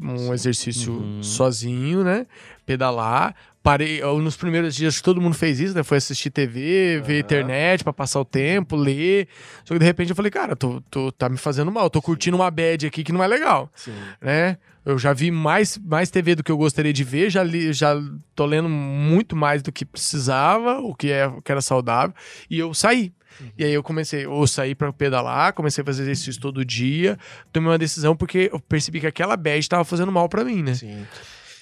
[0.00, 1.22] um exercício Uhum.
[1.22, 2.26] sozinho, né?
[2.66, 3.34] Pedalar.
[3.62, 5.82] Parei, nos primeiros dias todo mundo fez isso, né?
[5.82, 9.26] Foi assistir TV, ver internet pra passar o tempo, ler.
[9.64, 12.36] Só que de repente eu falei, cara, tô, tô- tá me fazendo mal, tô curtindo
[12.36, 13.94] uma bad aqui que não é legal, Sim.
[14.20, 14.58] né?
[14.84, 17.98] Eu já vi mais, mais TV do que eu gostaria de ver, já, li, já
[18.34, 22.14] tô lendo muito mais do que precisava, o que, é, o que era saudável,
[22.50, 23.10] e eu saí.
[23.56, 27.18] E aí eu comecei, eu saí pra pedalar, comecei a fazer exercício todo dia,
[27.52, 30.74] tomei uma decisão porque eu percebi que aquela bad tava fazendo mal pra mim, né?
[30.74, 31.06] Sim.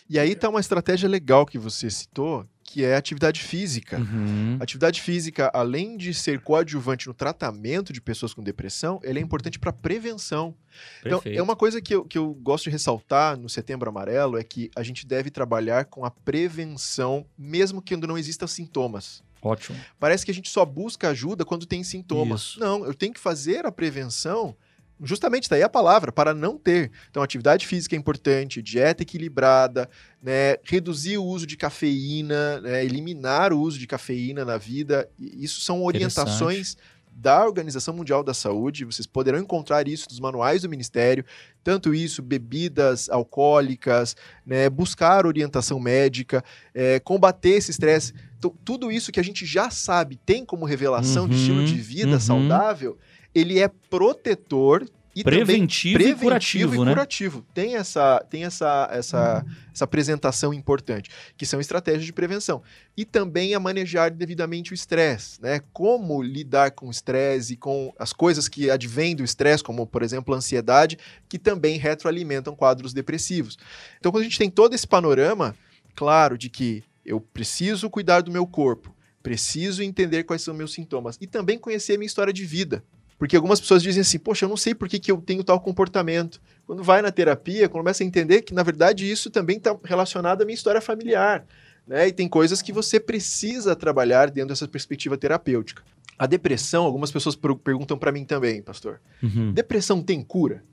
[0.08, 3.98] E aí tá uma estratégia legal que você citou, que é a atividade física.
[3.98, 4.56] Uhum.
[4.60, 9.58] Atividade física, além de ser coadjuvante no tratamento de pessoas com depressão, ele é importante
[9.58, 10.54] para prevenção.
[11.00, 11.38] Então, Perfeito.
[11.38, 14.70] é uma coisa que eu, que eu gosto de ressaltar no Setembro Amarelo é que
[14.76, 19.22] a gente deve trabalhar com a prevenção, mesmo que não existam sintomas.
[19.42, 19.76] Ótimo.
[19.98, 22.40] Parece que a gente só busca ajuda quando tem sintomas.
[22.40, 22.60] Isso.
[22.60, 24.56] Não, eu tenho que fazer a prevenção.
[25.04, 26.92] Justamente, daí a palavra, para não ter.
[27.10, 29.90] Então, atividade física é importante, dieta equilibrada,
[30.22, 35.10] né, reduzir o uso de cafeína, né, eliminar o uso de cafeína na vida.
[35.18, 36.76] Isso são orientações
[37.14, 38.84] da Organização Mundial da Saúde.
[38.84, 41.24] Vocês poderão encontrar isso nos manuais do Ministério.
[41.62, 46.42] Tanto isso, bebidas alcoólicas, né, buscar orientação médica,
[46.74, 48.12] é, combater esse estresse.
[48.38, 51.74] Então, tudo isso que a gente já sabe tem como revelação de Uhum, estilo de
[51.76, 52.20] vida uhum.
[52.20, 52.98] saudável,
[53.34, 56.92] ele é protetor e também Preventivo, e curativo, e né?
[56.92, 57.46] curativo.
[57.52, 62.62] Tem essa tem essa essa essa apresentação importante, que são estratégias de prevenção.
[62.96, 65.60] E também a manejar devidamente o estresse, né?
[65.72, 70.02] Como lidar com o estresse e com as coisas que advêm do estresse, como por
[70.02, 70.98] exemplo a ansiedade,
[71.28, 73.58] que também retroalimentam quadros depressivos.
[73.98, 75.54] Então quando a gente tem todo esse panorama,
[75.94, 81.18] claro, de que eu preciso cuidar do meu corpo, preciso entender quais são meus sintomas
[81.20, 82.82] e também conhecer a minha história de vida.
[83.22, 85.60] Porque algumas pessoas dizem assim, poxa, eu não sei por que, que eu tenho tal
[85.60, 86.42] comportamento.
[86.66, 90.44] Quando vai na terapia, começa a entender que, na verdade, isso também está relacionado à
[90.44, 91.46] minha história familiar.
[91.86, 92.08] Né?
[92.08, 95.84] E tem coisas que você precisa trabalhar dentro dessa perspectiva terapêutica.
[96.18, 99.00] A depressão, algumas pessoas per- perguntam para mim também, pastor.
[99.22, 99.52] Uhum.
[99.52, 100.64] Depressão tem cura?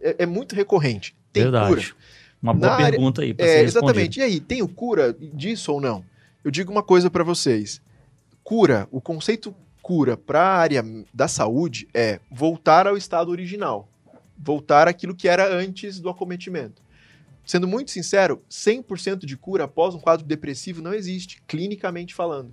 [0.00, 1.16] É, é muito recorrente.
[1.32, 1.68] Tem Verdade.
[1.68, 1.82] cura.
[2.40, 4.20] Uma boa Na área- pergunta aí para É, exatamente.
[4.20, 6.04] E aí, tem cura disso ou não?
[6.44, 7.82] Eu digo uma coisa para vocês.
[8.44, 13.88] Cura, o conceito cura para a área da saúde é voltar ao estado original.
[14.38, 16.80] Voltar àquilo que era antes do acometimento.
[17.44, 22.52] Sendo muito sincero, 100% de cura após um quadro depressivo não existe, clinicamente falando.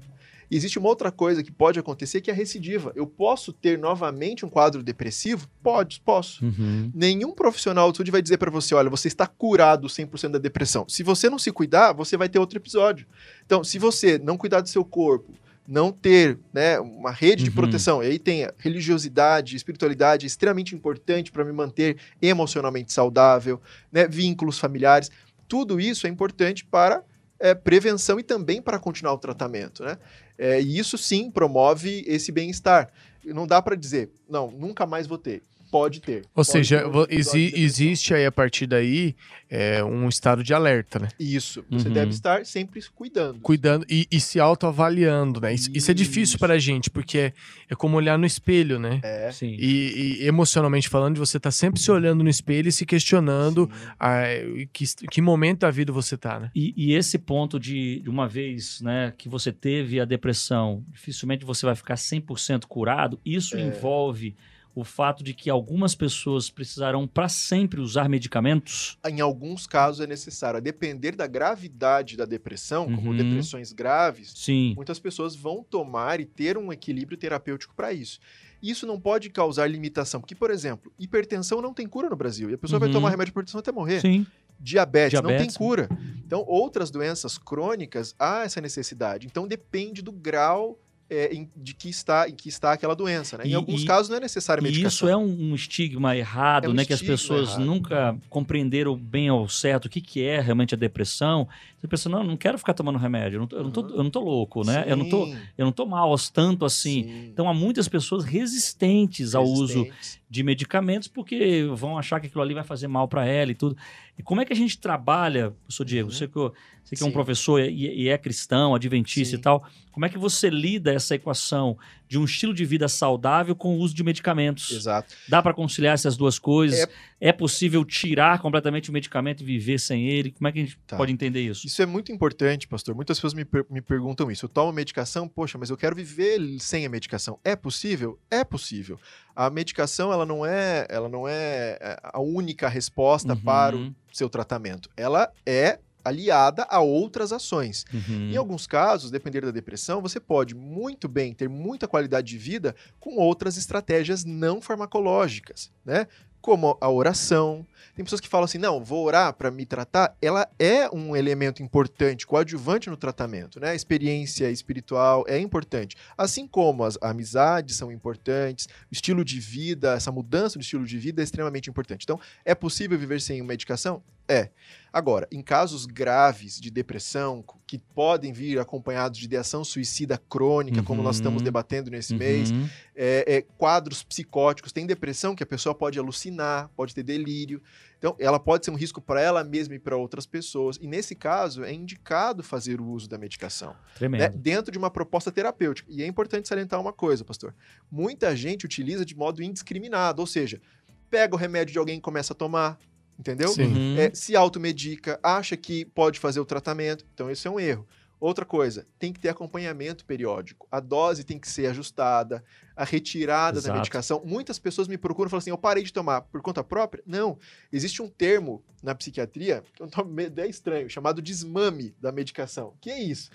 [0.52, 2.92] E existe uma outra coisa que pode acontecer que é a recidiva.
[2.96, 5.48] Eu posso ter novamente um quadro depressivo?
[5.62, 6.44] Pode, posso.
[6.44, 6.92] Uhum.
[6.94, 10.86] Nenhum profissional de saúde vai dizer para você, olha, você está curado 100% da depressão.
[10.90, 13.06] Se você não se cuidar, você vai ter outro episódio.
[13.46, 15.34] Então, se você não cuidar do seu corpo,
[15.70, 17.56] não ter né, uma rede de Uhum.
[17.56, 24.08] proteção, e aí tem a religiosidade, espiritualidade extremamente importante para me manter emocionalmente saudável, né,
[24.08, 25.12] vínculos familiares,
[25.48, 27.04] tudo isso é importante para
[27.40, 29.98] é, prevenção e também para continuar o tratamento, né?
[30.38, 32.90] É, e isso sim promove esse bem-estar.
[33.24, 35.44] Não dá para dizer, não, nunca mais vou ter.
[35.72, 36.22] Pode ter.
[36.26, 39.16] Ou Pode seja, ter um exi- existe aí a partir daí
[39.50, 41.08] é, um estado de alerta, né?
[41.20, 41.64] Isso.
[41.72, 41.94] Você Uhum.
[41.94, 43.40] deve estar sempre cuidando.
[43.40, 45.54] Cuidando e, e se autoavaliando, né?
[45.54, 47.34] Isso, isso é difícil para a gente, porque é,
[47.70, 49.00] é como olhar no espelho, né?
[49.04, 49.32] É.
[49.32, 49.56] Sim.
[49.60, 54.24] E, e emocionalmente falando, você tá sempre se olhando no espelho e se questionando ah,
[54.72, 56.52] que, que momento da vida você tá, né?
[56.56, 61.44] E, e esse ponto de, de uma vez né, que você teve a depressão, dificilmente
[61.46, 63.62] você vai ficar 100% curado, isso É.
[63.62, 64.36] envolve
[64.80, 68.98] o fato de que algumas pessoas precisarão para sempre usar medicamentos?
[69.08, 70.58] Em alguns casos é necessário.
[70.58, 73.18] A depender da gravidade da depressão, como Uhum.
[73.18, 74.74] depressões graves, Sim.
[74.76, 78.20] muitas pessoas vão tomar e ter um equilíbrio terapêutico para isso.
[78.62, 82.50] Isso não pode causar limitação, porque, por exemplo, hipertensão não tem cura no Brasil.
[82.50, 82.94] E a pessoa vai Uhum.
[82.94, 84.02] tomar remédio para hipertensão até morrer.
[84.02, 84.26] Sim.
[84.60, 85.56] Diabetes, não Diabetes.
[85.56, 85.88] tem cura.
[86.26, 89.26] Então, outras doenças crônicas há essa necessidade.
[89.26, 90.78] Então, depende do grau
[91.10, 93.38] é, em, de que está, em que está aquela doença.
[93.38, 93.46] Né?
[93.46, 94.88] Em E- alguns e- casos não é necessária E medicação.
[94.90, 96.86] isso é um, um estigma errado, É um né?
[96.86, 97.66] Que as estigma pessoas errado.
[97.66, 101.48] nunca compreenderam bem ao certo o que, que é realmente a depressão.
[101.80, 103.82] Você pensa, não, eu não quero ficar tomando remédio, eu não tô, eu não tô,
[103.90, 104.84] eu não tô louco, né?
[104.88, 107.04] Eu não tô, eu não tô mal tanto assim.
[107.04, 107.30] sim.
[107.34, 109.88] Então há muitas pessoas resistentes ao uso.
[110.30, 113.76] De medicamentos porque vão achar que aquilo ali vai fazer mal para ela e tudo.
[114.18, 116.10] E como é que a gente trabalha, professor Diego?
[116.10, 116.14] Uhum.
[116.16, 119.40] Você que, eu- você que é um professor e, e é cristão, adventista Sim.
[119.40, 121.78] e tal, como é que você lida essa equação
[122.10, 124.72] de um estilo de vida saudável com o uso de medicamentos?
[124.72, 125.14] Exato.
[125.28, 126.80] Dá para conciliar essas duas coisas?
[126.80, 127.32] É- É...
[127.32, 130.32] possível tirar completamente o medicamento e viver sem ele?
[130.32, 130.98] Como é que a gente Tá.
[130.98, 131.68] pode entender isso?
[131.68, 132.96] Isso é muito importante, pastor.
[132.96, 134.46] Muitas pessoas me, per- me perguntam isso.
[134.46, 137.40] Eu tomo medicação, poxa, mas eu quero viver sem a medicação.
[137.44, 138.18] É possível?
[138.32, 139.00] É possível.
[139.36, 143.94] A medicação, ela não é, ela não é é, a única resposta Uhum, para o
[144.12, 144.90] seu tratamento.
[144.98, 147.86] Ela é aliada a outras ações.
[147.94, 148.32] uhum.
[148.32, 152.76] Em alguns casos, depender da depressão, você pode muito bem ter muita qualidade de vida
[153.00, 156.08] com outras estratégias não farmacológicas, né?
[156.42, 157.66] Como a oração.
[157.96, 160.16] Tem pessoas que falam assim: não, vou orar para me tratar.
[160.22, 163.72] Ela é um elemento importante, coadjuvante no tratamento, né?
[163.72, 165.96] A experiência espiritual é importante.
[166.18, 170.98] Assim como as amizades são importantes, o estilo de vida, essa mudança do estilo de
[170.98, 172.04] vida é extremamente importante.
[172.04, 174.02] Então, é possível viver sem medicação?
[174.28, 174.50] É.
[174.94, 181.02] Agora, em casos graves de depressão, que podem vir acompanhados de ideação suicida crônica, como
[181.02, 181.44] nós estamos Uhum.
[181.46, 182.68] debatendo nesse mês, Uhum.
[182.96, 187.62] é, é, quadros psicóticos, tem depressão que a pessoa pode alucinar, pode ter delírio.
[187.98, 190.78] Então, ela pode ser um risco para ela mesma e para outras pessoas.
[190.82, 194.22] E nesse caso, é indicado fazer o uso da medicação Tremendo.
[194.22, 195.92] né, dentro de uma proposta terapêutica.
[195.92, 197.54] E é importante salientar uma coisa, pastor.
[197.92, 200.62] Muita gente utiliza de modo indiscriminado, ou seja,
[201.10, 202.78] pega o remédio de alguém e começa a tomar,
[203.20, 203.50] entendeu?
[203.50, 204.00] Sim.
[204.00, 207.06] É, se automedica, acha que pode fazer o tratamento.
[207.14, 207.86] Então, esse é um erro.
[208.20, 210.68] Outra coisa, tem que ter acompanhamento periódico.
[210.70, 212.44] A dose tem que ser ajustada,
[212.76, 213.74] a retirada Exato.
[213.74, 214.22] da medicação.
[214.26, 217.02] Muitas pessoas me procuram e falam assim: eu parei de tomar por conta própria?
[217.06, 217.38] Não.
[217.72, 222.74] Existe um termo na psiquiatria, que é um meio- é estranho, chamado desmame da medicação.
[222.82, 223.30] Que é isso?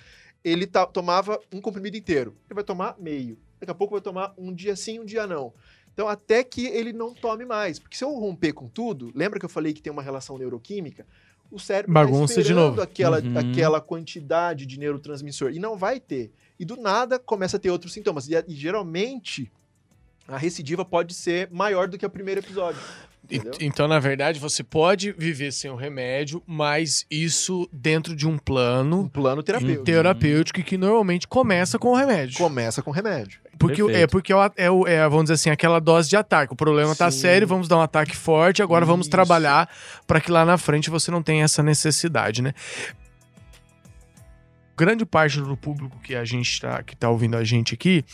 [0.44, 2.36] Ele tomava um comprimido inteiro.
[2.46, 3.38] Ele vai tomar meio.
[3.58, 5.54] Daqui a pouco vai tomar um dia sim, um dia não.
[5.94, 7.78] Então, até que ele não tome mais.
[7.78, 11.06] Porque se eu romper com tudo, lembra que eu falei que tem uma relação neuroquímica?
[11.50, 12.82] O cérebro Bagunça tá de esperando novo.
[12.82, 13.38] Aquela, Uhum.
[13.38, 15.52] aquela quantidade de neurotransmissor.
[15.52, 16.30] E não vai ter.
[16.58, 18.28] E do nada começa a ter outros sintomas.
[18.28, 19.50] E, e geralmente
[20.26, 22.80] a recidiva pode ser maior do que o primeiro episódio.
[23.30, 23.52] E- Entendeu?
[23.60, 28.38] Então, na verdade, você pode viver sem o remédio, mas isso dentro de um Um
[28.38, 29.84] plano plano terapêutico.
[29.84, 32.36] terapêutico que normalmente começa com o remédio.
[32.36, 33.40] Começa com remédio.
[33.58, 36.52] Porque é porque é, o- é, o- é, vamos dizer assim, aquela dose de ataque.
[36.52, 37.18] O problema tá Sim.
[37.20, 39.10] sério, vamos dar um ataque forte, agora vamos Isso.
[39.10, 39.68] trabalhar
[40.06, 42.52] para que lá na frente você não tenha essa necessidade, né?
[44.76, 48.04] Grande parte do público que a gente tá, que tá ouvindo a gente aqui,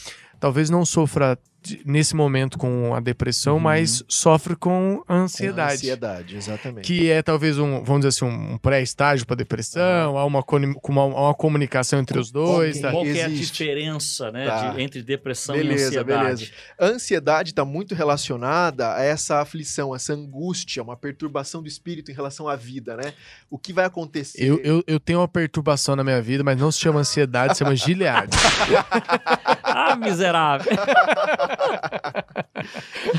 [0.41, 1.39] talvez não sofra
[1.85, 3.61] nesse momento com a depressão, Uhum.
[3.61, 5.75] mas sofre com ansiedade.
[5.75, 6.87] Ansiedade, exatamente.
[6.87, 10.43] Que é talvez um, vamos dizer assim, um pré-estágio para depressão, há uma,
[10.89, 12.79] uma, uma comunicação entre os dois.
[12.79, 12.81] Ok.
[12.83, 12.91] tá?
[12.93, 13.53] Qual que é a Existe.
[13.65, 14.71] diferença né, Tá.
[14.71, 16.23] de- entre depressão e Beleza, ansiedade?
[16.25, 16.51] beleza.
[16.79, 22.15] A ansiedade está muito relacionada a essa aflição, essa angústia, uma perturbação do espírito em
[22.15, 23.13] relação à vida, né?
[23.51, 24.43] O que vai acontecer?
[24.43, 27.59] Eu, eu, eu tenho uma perturbação na minha vida, mas não se chama ansiedade, se
[27.59, 28.35] chama gileade.
[29.93, 30.73] Ah, miserável!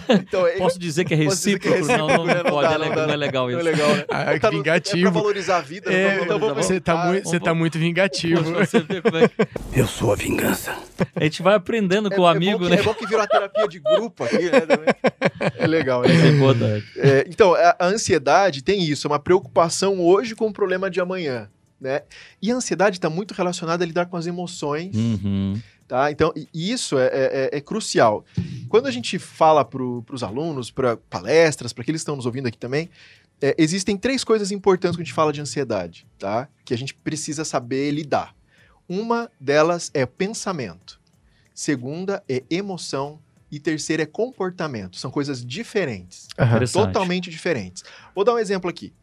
[0.09, 1.87] Então, é- Posso dizer que é dizer que é recíproco?
[1.97, 2.43] Não, não, recíproco?
[2.43, 3.07] Não pode, dá, é não legal, dá.
[3.07, 3.67] não é legal não isso.
[3.67, 4.05] é legal, né?
[4.09, 5.11] Ah, Tá no- É vingativo.
[5.11, 6.19] pra valorizar a vida, É, né?
[6.23, 8.43] Então vamos você tá, muito, você tá muito vingativo.
[8.59, 10.75] É Eu sou a vingança.
[11.15, 12.75] A gente vai aprendendo É- com o é amigo, né?
[12.77, 15.51] É bom que virou uma terapia de grupo aqui, né?
[15.57, 16.09] É legal, né?
[16.09, 16.85] É importante.
[16.97, 20.99] É, então, a, a ansiedade tem isso, é uma preocupação hoje com o problema de
[21.01, 21.49] amanhã.
[21.79, 22.03] né?
[22.41, 25.59] E a ansiedade está muito relacionada a lidar com as emoções, Uhum.
[25.91, 26.09] Tá?
[26.09, 28.23] Então, isso é, é- é- é crucial.
[28.69, 32.47] Quando a gente fala para os alunos, para palestras, para aqueles que estão nos ouvindo
[32.47, 32.89] aqui também,
[33.41, 36.47] é, existem três coisas importantes quando a gente fala de ansiedade, tá?
[36.63, 38.33] Que a gente precisa saber lidar.
[38.87, 40.97] Uma delas é pensamento.
[41.53, 43.19] Segunda é emoção.
[43.51, 44.95] E terceira é comportamento.
[44.95, 46.29] São coisas diferentes.
[46.39, 46.85] Interessante.
[46.85, 47.83] Totalmente diferentes.
[48.15, 48.93] Vou dar um exemplo aqui.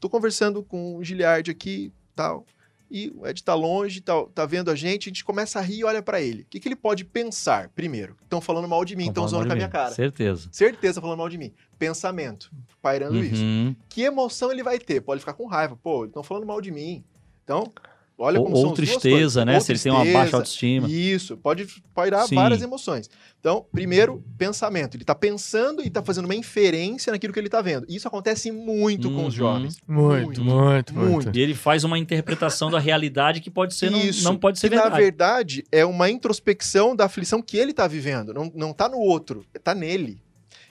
[0.00, 2.46] Tô conversando com o Giliard aqui, tal,
[2.90, 5.78] e o Ed tá longe, tá, tá vendo a gente, a gente começa a rir
[5.78, 6.42] e olha pra ele.
[6.42, 8.16] O que, que ele pode pensar, primeiro?
[8.22, 9.94] Estão falando mal de mim, estão zoando com a minha cara.
[9.94, 10.48] Certeza.
[10.50, 11.52] Certeza falando mal de mim.
[11.78, 12.50] Pensamento,
[12.82, 13.42] pairando isso.
[13.42, 13.76] Uhum.
[13.88, 15.00] Que emoção ele vai ter?
[15.00, 15.78] Pode ficar com raiva.
[15.80, 17.04] Pô, estão falando mal de mim.
[17.44, 17.72] Então,
[18.20, 19.46] olha Ou, como ou são as duas tristeza, coisas.
[19.46, 19.54] né?
[19.56, 20.88] Ou Se ele tem uma baixa autoestima.
[20.88, 22.34] isso, pode pairar Sim.
[22.36, 23.08] várias emoções.
[23.40, 24.94] Então, primeiro, pensamento.
[24.96, 27.86] Ele está pensando e está fazendo uma inferência naquilo que ele está vendo.
[27.88, 29.30] Isso acontece muito com os Uhum.
[29.30, 29.76] jovens.
[29.88, 30.94] Muito, muito, muito.
[30.94, 31.36] muito.
[31.36, 34.22] E ele faz uma interpretação da realidade que pode ser, não, Isso.
[34.24, 34.92] não pode ser que, verdade.
[34.94, 38.34] na verdade, é uma introspecção da aflição que ele está vivendo.
[38.34, 40.20] Não, não tá no outro, tá nele.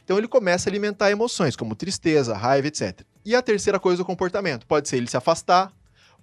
[0.03, 3.01] Então ele começa a alimentar emoções, como tristeza, raiva, etc.
[3.25, 4.65] E a terceira coisa, o comportamento.
[4.65, 5.71] Pode ser ele se afastar,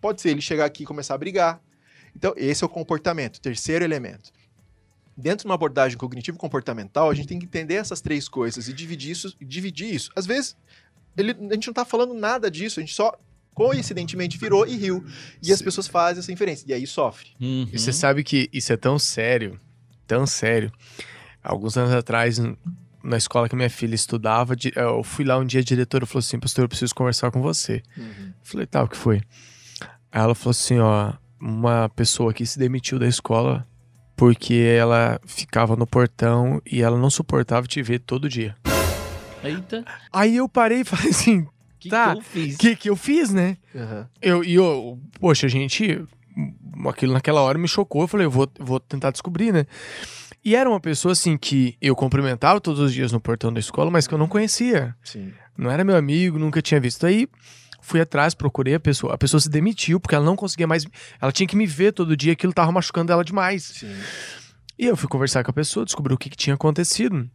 [0.00, 1.60] pode ser ele chegar aqui e começar a brigar.
[2.14, 4.30] Então, esse é o comportamento, terceiro elemento.
[5.16, 9.10] Dentro de uma abordagem cognitivo-comportamental, a gente tem que entender essas três coisas e dividir
[9.12, 9.34] isso.
[9.40, 10.10] e dividir isso.
[10.14, 10.56] Às vezes,
[11.16, 13.18] ele- a gente não está falando nada disso, a gente só
[13.54, 15.04] coincidentemente virou e riu.
[15.42, 15.64] E as Sim.
[15.64, 16.66] pessoas fazem essa inferência.
[16.68, 17.30] E aí sofre.
[17.40, 17.66] Uhum.
[17.72, 19.58] E você sabe que isso é tão sério,
[20.06, 20.70] tão sério.
[21.42, 22.38] Alguns anos atrás,
[23.02, 26.38] na escola que minha filha estudava, eu fui lá um dia, a diretora falou assim:
[26.38, 27.82] Pastor, eu preciso conversar com você.
[28.42, 29.22] Falei, tá, o que foi?
[30.16, 33.66] Aí ela falou assim: ó, uma pessoa aqui se demitiu da escola
[34.16, 38.56] porque ela ficava no portão e ela não suportava te ver todo dia.
[39.44, 41.48] Eita, Aí eu parei e falei assim: o
[41.78, 42.12] que, Tá.
[42.12, 42.54] que eu fiz?
[42.54, 43.58] o que, que eu fiz, né?
[43.74, 44.08] Aham.
[44.22, 46.02] Eu, e eu, poxa, gente,
[46.88, 48.00] aquilo naquela hora me chocou.
[48.02, 49.66] Eu falei, eu vou, vou tentar descobrir, né?
[50.42, 53.90] E era uma pessoa assim que eu cumprimentava todos os dias no portão da escola,
[53.90, 54.96] mas que eu não conhecia.
[55.04, 55.32] Sim.
[55.58, 57.04] Não era meu amigo, nunca tinha visto.
[57.04, 57.28] Aí
[57.86, 59.14] fui atrás, procurei a pessoa.
[59.14, 60.84] A pessoa se demitiu porque ela não conseguia mais.
[61.20, 63.62] Ela tinha que me ver todo dia, aquilo tava machucando ela demais.
[63.64, 63.94] Sim.
[64.78, 67.28] E eu fui conversar com a pessoa, descobri o que, que tinha acontecido.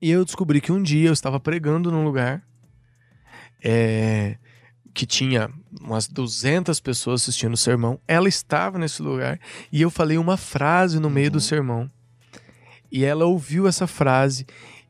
[0.00, 2.42] E eu descobri que um dia eu estava pregando num lugar
[3.62, 4.36] é,
[4.92, 5.48] que tinha
[5.80, 8.00] umas 200 pessoas assistindo o sermão.
[8.06, 9.38] Ela estava nesse lugar
[9.70, 11.40] e eu falei uma frase no meio do Uhum.
[11.40, 11.90] sermão.
[12.90, 14.44] E ela ouviu essa frase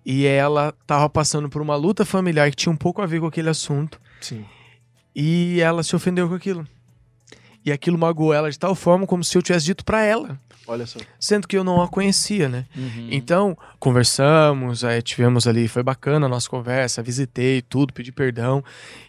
[0.05, 3.27] e ela estava passando por uma luta familiar que tinha um pouco a ver com
[3.27, 4.01] aquele assunto.
[4.21, 4.45] Sim.
[5.15, 6.67] E ela se ofendeu com aquilo.
[7.65, 10.85] E aquilo magoou ela de tal forma como se eu tivesse dito para ela, Olha
[10.85, 10.99] só.
[11.21, 12.67] sendo que eu não a conhecia, né?
[12.77, 13.09] Uhum.
[13.11, 18.65] Então, conversamos, aí tivemos ali, foi bacana a nossa conversa, visitei tudo, pedi perdão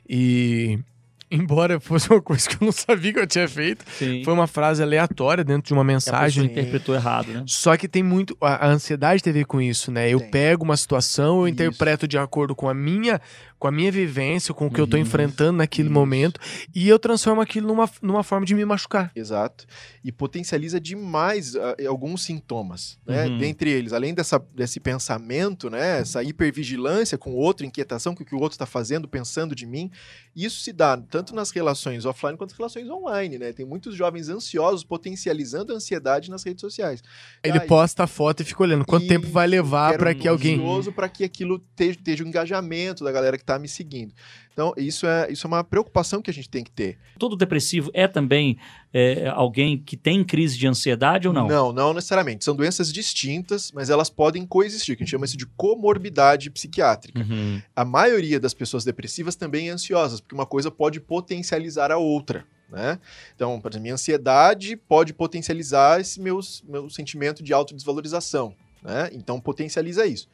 [0.08, 0.78] e
[1.32, 4.24] embora fosse uma coisa que eu não sabia que eu tinha feito, Sim.
[4.24, 6.44] foi uma frase aleatória dentro de uma Que mensagem.
[6.44, 7.44] pessoa interpretou errado, né?
[7.48, 8.38] Só que tem muito.
[8.40, 10.08] A, a ansiedade tem a ver com isso, né?
[10.12, 10.30] Eu Tem.
[10.30, 11.54] pego uma situação, eu Isso.
[11.54, 13.20] interpreto de acordo com a minha,
[13.64, 15.04] com a minha vivência, com o que eu tô Uhum.
[15.04, 16.38] enfrentando naquele momento,
[16.76, 19.10] e eu transformo aquilo numa, numa forma de me machucar.
[19.16, 19.66] Exato.
[20.04, 23.26] E potencializa demais ah, alguns sintomas, né?
[23.26, 23.38] Uhum.
[23.38, 26.00] Dentre eles, além dessa, desse pensamento, né?
[26.02, 29.66] Essa hipervigilância com o outro, inquietação com o que o outro está fazendo, pensando de
[29.66, 29.90] mim.
[30.36, 33.54] Isso se dá tanto nas relações offline quanto nas relações online, né?
[33.54, 37.02] Tem muitos jovens ansiosos potencializando a ansiedade nas redes sociais.
[37.42, 40.56] Ele Ah, posta a foto e fica olhando quanto tempo vai levar para que alguém.
[40.56, 44.14] ansioso para que aquilo te- esteja o engajamento da galera que está me seguindo.
[44.52, 46.98] Então, isso é, isso é uma preocupação que a gente tem que ter.
[47.18, 48.58] Todo depressivo é também
[48.94, 51.48] é, alguém que tem crise de ansiedade ou não?
[51.48, 52.46] Não, não necessariamente.
[52.46, 57.22] São doenças distintas, mas elas podem coexistir, que a gente chama isso de comorbidade psiquiátrica.
[57.22, 57.62] Uhum.
[57.76, 62.46] A maioria das pessoas depressivas também é ansiosas, porque uma coisa pode potencializar a outra.
[62.70, 63.00] Né?
[63.36, 68.56] Então, por exemplo, minha ansiedade pode potencializar esse meu, meu sentimento de autodesvalorização.
[68.84, 69.10] Né?
[69.14, 70.28] Então, potencializa isso.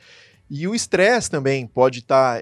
[0.49, 2.41] E o estresse também pode estar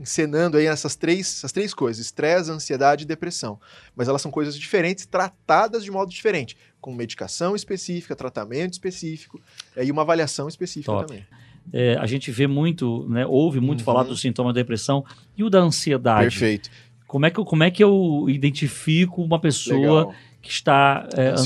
[0.00, 3.60] encenando aí essas três, essas três coisas: estresse, ansiedade e depressão.
[3.94, 9.40] Mas elas são coisas diferentes, tratadas de modo diferente, com medicação específica, tratamento específico
[9.76, 11.06] e uma avaliação específica Top.
[11.06, 11.24] também.
[11.72, 13.84] É, a gente vê muito, né, ouve muito Uhum.
[13.84, 15.04] falar dos sintomas da depressão
[15.36, 16.22] e o da ansiedade.
[16.30, 16.70] Perfeito.
[17.06, 20.14] Como é, que, eu- como é que eu identifico uma pessoa Legal.
[20.42, 21.42] Que está é, Ansiosa.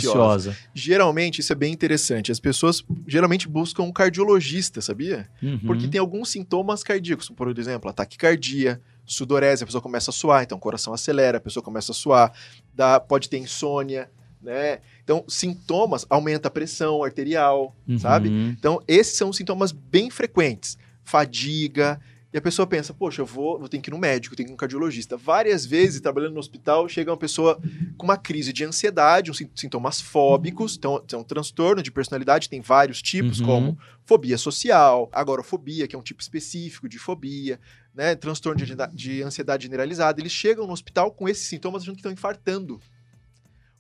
[0.51, 0.57] ansiosa?
[0.73, 2.31] Geralmente, isso é bem interessante.
[2.31, 5.29] As pessoas geralmente buscam um cardiologista, sabia?
[5.43, 5.59] Uhum.
[5.67, 10.43] Porque tem alguns sintomas cardíacos, por exemplo, ataque cardíaco, sudorese, a pessoa começa a suar,
[10.45, 12.33] então o coração acelera, a pessoa começa a suar,
[12.73, 14.79] dá, pode ter insônia, né?
[15.03, 17.99] Então, sintomas, aumenta a pressão arterial, Uhum.
[17.99, 18.29] sabe?
[18.31, 20.79] Então, esses são sintomas bem frequentes.
[21.03, 22.01] Fadiga,
[22.35, 24.51] E a pessoa pensa, poxa, eu vou, vou ter que ir no médico, tenho que
[24.51, 25.17] ir no cardiologista.
[25.17, 27.61] Várias vezes, trabalhando no hospital, chega uma pessoa
[27.97, 32.49] com uma crise de ansiedade, uns sin- sintomas fóbicos, então é um transtorno de personalidade,
[32.49, 33.47] tem vários tipos, Uhum.
[33.47, 37.61] como fobia social, agorafobia, que é um tipo específico de fobia,
[37.95, 40.21] né, transtorno de, de ansiedade generalizada.
[40.21, 42.81] Eles chegam no hospital com esses sintomas achando que estão infartando.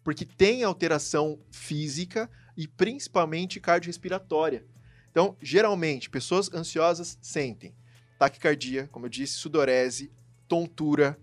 [0.04, 4.64] Porque tem alteração física e principalmente cardiorrespiratória.
[5.10, 7.74] Então, geralmente, pessoas ansiosas sentem
[8.18, 10.10] taquicardia, como eu disse, sudorese,
[10.48, 11.18] tontura,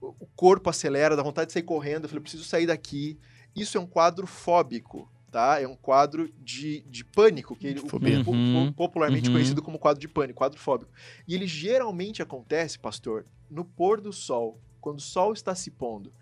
[0.00, 3.18] o corpo acelera, dá vontade de sair correndo, eu falei, eu preciso sair daqui.
[3.54, 5.60] Isso é um quadro fóbico, tá?
[5.60, 8.20] É um quadro de, de pânico, que ele, o- Fobia.
[8.26, 8.72] o- o- Uhum.
[8.72, 9.34] popularmente Uhum.
[9.34, 10.90] conhecido como quadro de pânico, quadro fóbico.
[11.26, 16.12] E ele geralmente acontece, pastor, no pôr do sol, quando o sol está se pondo.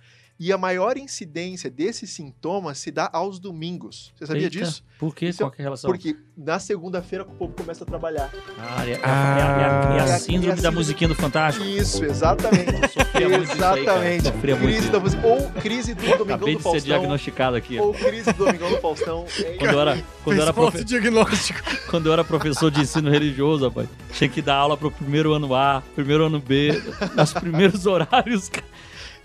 [0.42, 4.10] E a maior incidência desses sintomas se dá aos domingos.
[4.16, 4.82] Você sabia Eita, disso?
[4.98, 5.26] Por quê?
[5.28, 5.90] Isso Qual que é a relação?
[5.90, 8.32] Porque na segunda-feira o povo começa a trabalhar.
[8.58, 9.96] Ah, é, é, é, é, é, Ah.
[10.00, 11.66] a a síndrome da musiquinha do Fantástico.
[11.66, 12.72] Isso, exatamente.
[12.72, 13.42] Muito aí.
[13.42, 14.22] Exatamente.
[14.24, 14.92] Sofria muito crise disso.
[14.92, 15.26] da música.
[15.26, 16.98] Ou crise do Domingão Acabei do de ser Faustão.
[16.98, 17.78] diagnosticado aqui.
[17.78, 19.26] Ou crise do Domingão do Faustão.
[19.38, 21.60] É, Quando eu era, quando eu era, profe- diagnóstico.
[21.90, 25.54] quando eu era professor de ensino religioso, rapaz, tinha que dar aula pro primeiro ano
[25.54, 26.80] A, primeiro ano B,
[27.14, 28.48] nos primeiros horários.
[28.48, 28.64] cara.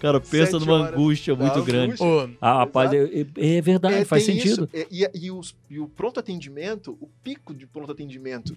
[0.05, 1.85] Cara, pensa Sete numa horas angústia muito grande.
[2.03, 2.05] angústia.
[2.05, 4.45] Ô, Ah, rapaz, é, é- é verdade, É, faz sentido.
[4.65, 4.69] isso.
[4.71, 8.55] É, E, e os- e o pronto atendimento, o pico de pronto atendimento.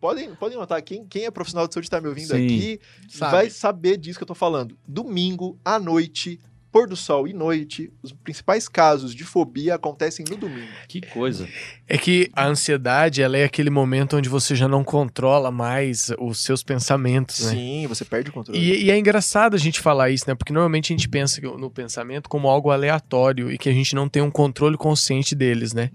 [0.00, 2.44] Podem, podem notar, quem, quem é profissional de saúde está me ouvindo Sim.
[2.46, 3.32] aqui Sabe.
[3.32, 4.76] vai saber disso que eu tô falando.
[4.88, 6.40] Domingo, à noite,
[6.76, 10.68] pôr do sol e noite, os principais casos de fobia acontecem no domingo.
[10.86, 11.48] Que coisa.
[11.88, 16.44] É que a ansiedade, ela é aquele momento onde você já não controla mais os
[16.44, 17.52] seus pensamentos, né?
[17.52, 18.60] Sim, você perde o controle.
[18.60, 20.34] E, e é engraçado a gente falar isso, né?
[20.34, 24.06] Porque normalmente a gente pensa no pensamento como algo aleatório e que a gente não
[24.06, 25.90] tem um controle consciente deles, né?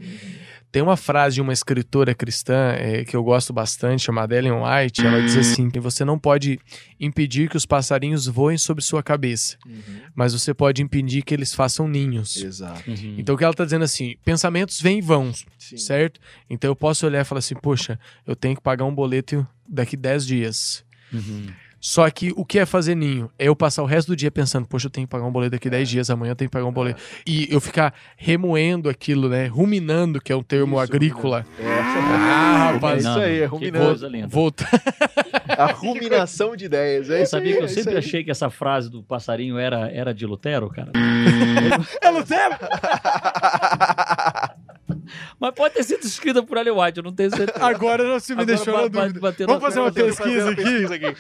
[0.72, 5.06] Tem uma frase de uma escritora cristã eh, que eu gosto bastante, chamada Ellen White.
[5.06, 6.58] Ela diz assim: que você não pode
[7.00, 9.82] impedir que os passarinhos voem sobre sua cabeça, Uhum.
[10.16, 12.38] mas você pode impedir que eles façam ninhos.
[12.38, 12.90] Exato.
[12.90, 13.16] Uhum.
[13.18, 15.78] Então o que ela tá dizendo assim, pensamentos vêm e vão, Sim.
[15.78, 16.20] certo?
[16.50, 19.98] Então eu posso olhar e falar assim, poxa, eu tenho que pagar um boleto daqui
[19.98, 20.86] 10 dias.
[21.12, 21.48] Uhum.
[21.82, 23.30] Só que o que é fazer ninho?
[23.40, 25.52] É eu passar o resto do dia pensando, poxa, eu tenho que pagar um boleto
[25.54, 27.02] daqui 10 dias, amanhã eu tenho que pagar um boleto.
[27.26, 29.48] E eu ficar remoendo aquilo, né?
[29.48, 31.44] Ruminando, que é um termo Isso, agrícola.
[31.60, 31.64] É.
[31.66, 33.00] Ah, rapaz.
[33.00, 33.86] isso aí, é Que ruminando.
[33.88, 34.28] coisa linda.
[34.28, 34.70] Voltar.
[35.58, 37.10] A ruminação de ideias.
[37.10, 37.98] É Você isso sabia aí, que eu é sempre aí.
[37.98, 40.92] achei que essa frase do passarinho era, era de Lutero, cara?
[42.02, 42.56] É Lutero?
[45.40, 47.66] Mas pode ter sido escrita por Ellen White, eu não tenho certeza.
[47.66, 49.20] Agora você me Agora deixou na dúvida.
[49.20, 51.16] bater Vamos fazer uma pesquisa pesquisa aqui.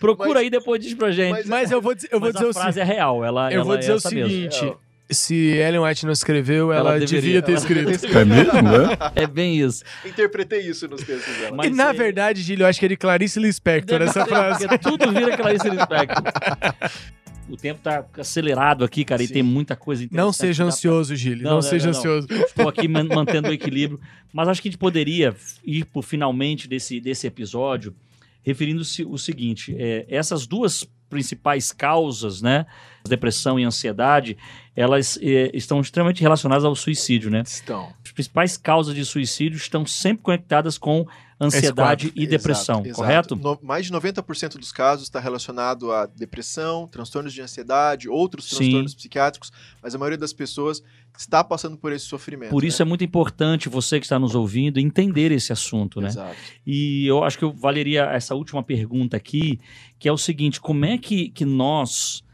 [0.00, 1.30] Procura Mas- aí depois diz pra gente.
[1.32, 2.90] mas- Mas eu vou dizer, eu vou Mas dizer a o frase seguinte.
[2.92, 4.30] é real, ela, Eu ela vou é dizer o essa mesmo.
[4.30, 4.72] seguinte.
[5.08, 8.18] Se Ellen White não escreveu, ela, Ela devia deveria, ter ela escrito.
[8.18, 8.96] É mesmo, né?
[9.14, 9.84] É bem isso.
[10.04, 11.54] Interpretei isso nos textos dela.
[11.56, 14.24] Mas e na é- verdade, Gílio, eu acho que é de Clarice Lispector Deve essa
[14.24, 14.66] ser, frase.
[14.66, 16.24] Porque tudo vira Clarice Lispector.
[17.48, 19.34] O tempo tá acelerado aqui, cara, e Sim.
[19.34, 20.24] tem muita coisa interessante.
[20.26, 21.42] Não seja Dá pra- ansioso, Gílio.
[21.44, 22.26] Não, Não, não, seja não, ansioso.
[22.30, 24.00] Estou aqui man- mantendo o equilíbrio.
[24.32, 25.34] Mas acho que a gente poderia
[25.64, 27.94] ir por finalmente desse, desse episódio
[28.42, 32.66] referindo-se o seguinte: é, essas duas principais causas, né?
[33.08, 34.36] Depressão e ansiedade,
[34.74, 37.42] elas é, estão extremamente relacionadas ao suicídio, né?
[37.46, 37.92] Estão.
[38.16, 41.06] Principais causas de suicídio estão sempre conectadas com
[41.38, 42.96] ansiedade e depressão, Exato, exato.
[43.02, 43.36] correto?
[43.36, 48.56] No- mais de 90% dos casos está relacionado a depressão, transtornos de ansiedade, outros Sim.
[48.56, 49.52] transtornos psiquiátricos,
[49.82, 50.82] mas a maioria das pessoas
[51.18, 52.48] está passando por esse sofrimento.
[52.50, 56.08] Por isso é muito importante você que está nos ouvindo entender esse assunto, né?
[56.08, 56.36] Exato.
[56.66, 59.60] E eu acho que eu valeria essa última pergunta aqui,
[59.98, 62.24] que é o seguinte: como é que, que nós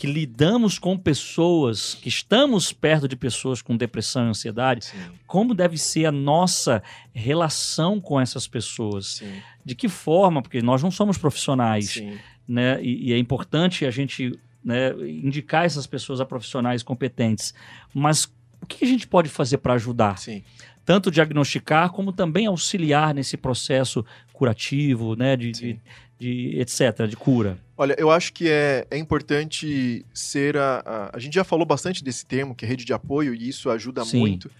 [0.00, 4.96] que lidamos com pessoas, que estamos perto de pessoas com depressão e ansiedade, Sim,
[5.26, 6.82] como deve ser a nossa
[7.12, 9.16] relação com essas pessoas?
[9.16, 9.30] sim,
[9.62, 10.40] De que forma?
[10.40, 12.16] Porque nós não somos profissionais, sim.
[12.48, 12.82] né?
[12.82, 14.32] E, e é importante a gente
[14.64, 17.52] né, indicar essas pessoas a profissionais competentes.
[17.92, 18.24] Mas
[18.58, 20.16] o que a gente pode fazer para ajudar?
[20.16, 20.42] sim.
[20.82, 25.80] tanto diagnosticar como também auxiliar nesse processo curativo, né, de, de,
[26.18, 27.58] de etc, de cura.
[27.80, 31.16] Olha, eu acho que é, é importante ser a, a.
[31.16, 34.04] A gente já falou bastante desse termo, que é rede de apoio, e isso ajuda
[34.04, 34.18] Sim.
[34.18, 34.50] muito.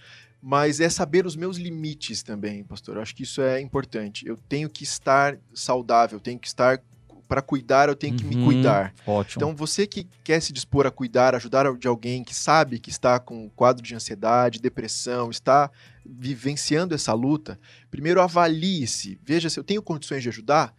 [0.41, 2.95] Mas é saber os meus limites também, pastor.
[2.95, 4.25] Eu acho que isso é importante.
[4.25, 6.81] Eu tenho que estar saudável, tenho que estar.
[7.27, 8.43] Para cuidar, eu tenho que me Uhum.
[8.45, 8.91] cuidar.
[9.05, 9.35] Ótimo.
[9.37, 13.19] Então, você que quer se dispor a cuidar, ajudar de alguém que sabe que está
[13.19, 15.69] com quadro de ansiedade, depressão, está
[16.03, 17.59] vivenciando essa luta,
[17.91, 19.19] primeiro avalie-se.
[19.23, 20.73] Veja se eu tenho condições de ajudar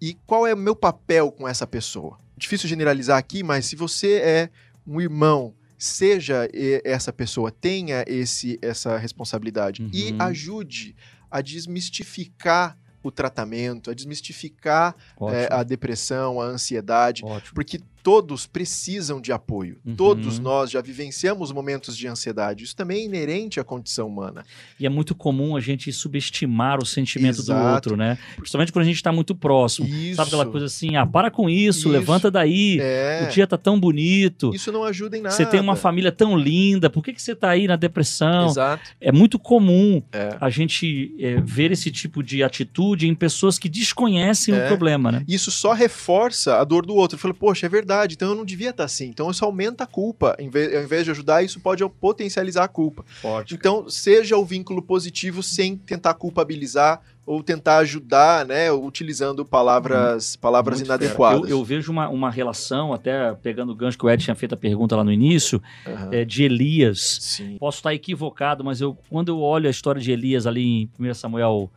[0.00, 2.18] e qual é o meu papel com essa pessoa.
[2.36, 4.50] Difícil generalizar aqui, mas se você é
[4.86, 6.48] um irmão, seja
[6.84, 10.22] essa pessoa, tenha esse, essa responsabilidade e Uhum.
[10.22, 10.94] ajude
[11.30, 14.94] a desmistificar o tratamento, a desmistificar
[15.32, 17.54] é, a depressão, a ansiedade, Ótimo.
[17.54, 19.78] porque todos precisam de apoio.
[19.84, 19.94] Uhum.
[19.96, 22.64] Todos nós já vivenciamos momentos de ansiedade.
[22.64, 24.44] Isso também é inerente à condição humana.
[24.78, 27.74] E é muito comum a gente subestimar o sentimento do Exato.
[27.74, 28.18] outro, né?
[28.36, 29.86] Principalmente quando a gente tá muito próximo.
[29.88, 30.16] Isso.
[30.16, 31.88] Sabe aquela coisa assim, ah, para com isso, Isso.
[31.88, 35.34] levanta daí, É, o dia tá tão bonito, isso não ajuda em nada.
[35.34, 38.46] você tem uma família tão linda, por que, que você tá aí na depressão?
[38.48, 38.82] Exato.
[39.00, 40.36] É muito comum É.
[40.40, 44.66] a gente é, ver esse tipo de atitude em pessoas que desconhecem o É.
[44.68, 45.24] problema, né?
[45.28, 47.16] Isso só reforça a dor do outro.
[47.16, 49.06] Eu falei, poxa, é verdade, então eu não devia estar assim.
[49.06, 50.36] Então isso aumenta a culpa.
[50.38, 53.04] Em vez, ao invés de ajudar, isso pode potencializar a culpa.
[53.20, 53.54] Forte.
[53.54, 60.78] Então, seja o vínculo positivo sem tentar culpabilizar ou tentar ajudar, né, utilizando palavras, palavras
[60.78, 61.50] Muito inadequadas.
[61.50, 64.54] Eu, eu vejo uma, uma relação, até pegando o gancho que o Ed tinha feito
[64.54, 66.08] a pergunta lá no início, Aham.
[66.10, 67.18] é, de Elias.
[67.20, 67.58] Sim.
[67.58, 71.12] Posso estar equivocado, mas eu, quando eu olho a história de Elias ali em 1
[71.12, 71.70] Samuel,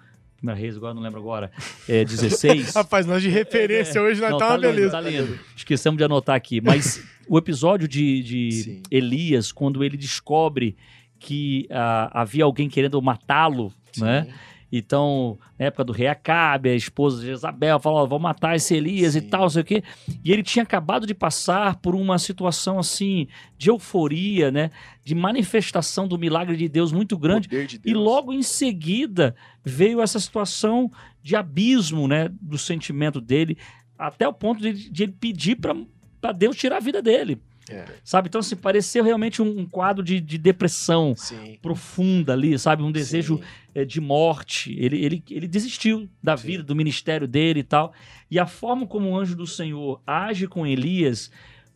[0.43, 1.51] 1 Reis, agora não lembro agora,
[1.87, 2.73] é 16.
[2.75, 4.91] Rapaz, nós de referência hoje nós Não, tá uma lindo, beleza.
[4.91, 5.39] tá lindo.
[5.55, 6.59] Esquecemos de anotar aqui.
[6.59, 8.83] Mas o episódio de, de.
[8.89, 10.75] Elias, quando ele descobre
[11.19, 14.27] que ah, havia alguém querendo matá-lo, né?
[14.71, 19.15] Então, na época do rei Acabe, a esposa de Jezabel falou: vou matar esse Elias
[19.15, 19.27] e Sim.
[19.27, 19.83] tal, não sei o quê.
[20.23, 24.71] E ele tinha acabado de passar por uma situação assim de euforia, né?
[25.03, 27.47] De manifestação do milagre de Deus muito grande.
[27.49, 27.97] De E Deus.
[27.97, 30.89] logo em seguida veio essa situação
[31.21, 33.57] de abismo, né, do sentimento dele,
[33.97, 38.27] até o ponto de, de ele pedir para Deus tirar a vida dele, É, sabe?
[38.27, 41.57] Então, assim, pareceu realmente um, um quadro de, de depressão sim.
[41.61, 42.81] profunda ali, sabe?
[42.83, 43.39] Um desejo
[43.75, 44.75] eh, de morte.
[44.79, 46.47] Ele, ele, ele desistiu da Sim.
[46.47, 47.93] vida, do ministério dele e tal.
[48.29, 51.31] E a forma como o anjo do Senhor age com Elias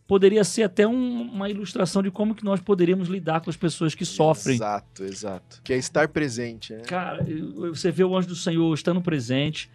[0.07, 3.95] poderia ser até um- uma ilustração de como que nós poderíamos lidar com as pessoas
[3.95, 4.55] que sofrem.
[4.55, 5.61] Exato, exato.
[5.63, 6.81] Que é estar presente, né?
[6.81, 7.25] Cara,
[7.69, 9.69] você vê o anjo do Senhor estando presente,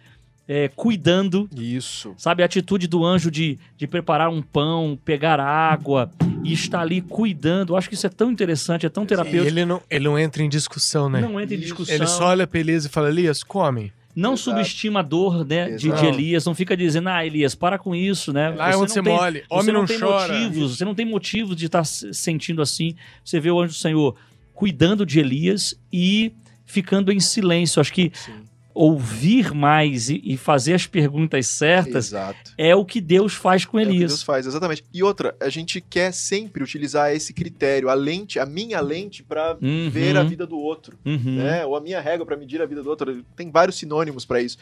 [0.53, 2.13] é, cuidando, Isso.
[2.17, 2.43] sabe?
[2.43, 6.11] A atitude do anjo de, de preparar um pão, pegar água
[6.43, 7.71] e estar ali cuidando.
[7.71, 9.45] Eu acho que isso é tão interessante, é tão E terapêutico.
[9.47, 11.21] ele não, ele não entra em discussão, né?
[11.21, 11.95] Não entra em discussão.
[11.95, 13.93] Ele só olha pra Elias e fala, Elias, come.
[14.13, 14.49] Não Exato.
[14.49, 16.05] subestima a dor né, de, de.
[16.05, 16.43] Elias.
[16.43, 18.49] Não fica dizendo, ah, Elias, para com isso, né?
[18.49, 19.39] Lá é onde você não tem- mole.
[19.39, 20.33] Você Homem não, não tem chora.
[20.33, 22.93] motivos, você não tem motivos de estar se sentindo assim.
[23.23, 24.17] Você vê o anjo do Senhor
[24.53, 26.33] cuidando de Elias e
[26.65, 27.79] ficando em silêncio.
[27.79, 28.33] Acho que Sim.
[28.73, 32.51] Ouvir mais e, e fazer as perguntas certas Exato.
[32.57, 34.11] é o que Deus faz com É o que Elias.
[34.11, 34.83] Deus faz, exatamente.
[34.93, 39.57] E outra, a gente quer sempre utilizar esse critério, a lente, a minha lente, para
[39.61, 40.97] Uhum, ver a vida do outro.
[41.05, 41.35] uhum.
[41.35, 41.65] né?
[41.65, 43.23] Ou a minha régua para medir a vida do outro.
[43.35, 44.57] Tem vários sinônimos para isso.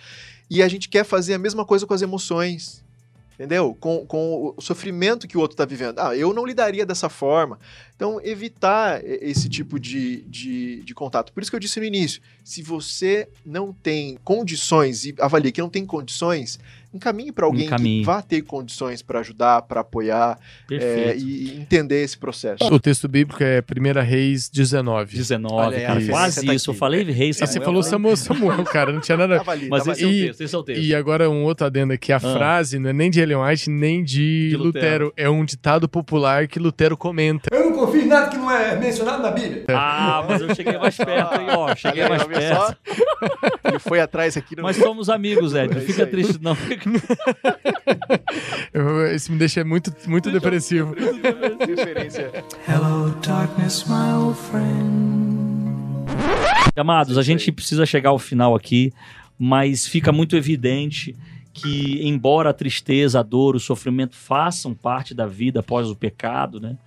[0.49, 2.83] E a gente quer fazer a mesma coisa com as emoções.
[3.39, 3.73] Entendeu?
[3.79, 5.97] Com, com o sofrimento que o outro está vivendo.
[5.99, 7.57] Ah, eu não lidaria dessa forma.
[7.95, 11.31] Então, evitar esse tipo de, de, de contato.
[11.31, 15.61] Por isso que eu disse no início: se você não tem condições e avalia que
[15.61, 16.59] não tem condições,
[16.93, 17.99] encaminhe para alguém Encaminhe.
[18.01, 20.39] que vá ter condições para ajudar, para apoiar
[20.71, 21.21] é, e,
[21.53, 22.63] e entender esse processo.
[22.63, 25.15] O texto bíblico é 1 Reis 19.
[25.15, 26.69] 19, Olha cara, referência quase tá isso.
[26.71, 27.53] Eu falei rei E Samuel.
[27.53, 29.41] você falou Samuel, Samuel, cara, não tinha nada a ver.
[29.41, 30.81] Avalie, Mas esse é o E- texto, esse é o texto.
[30.81, 32.19] E agora um outro adendo aqui, a Ah.
[32.19, 35.05] frase não é nem de Ellen White, nem de, De Lutero.
[35.05, 35.13] Lutero.
[35.15, 37.49] É um ditado popular que Lutero comenta.
[37.53, 39.63] Eu não confio nada que não é mencionado na Bíblia.
[39.69, 41.73] Ah, mas eu cheguei mais perto, hein, ó.
[41.75, 42.77] Cheguei mais perto.
[43.63, 45.73] Ele foi atrás aqui no Mas somos amigos, Ed.
[45.73, 46.57] Não É fica triste, não.
[48.73, 50.93] Eu- Isso me deixa muito, muito depressivo.
[51.59, 52.31] referência.
[52.67, 55.09] Hello, darkness, my old friend.
[56.75, 58.93] Amados, a gente precisa chegar ao final aqui,
[59.37, 61.15] mas fica muito evidente
[61.53, 66.59] que, embora a tristeza, a dor, o sofrimento façam parte da vida após o pecado,
[66.59, 66.77] né?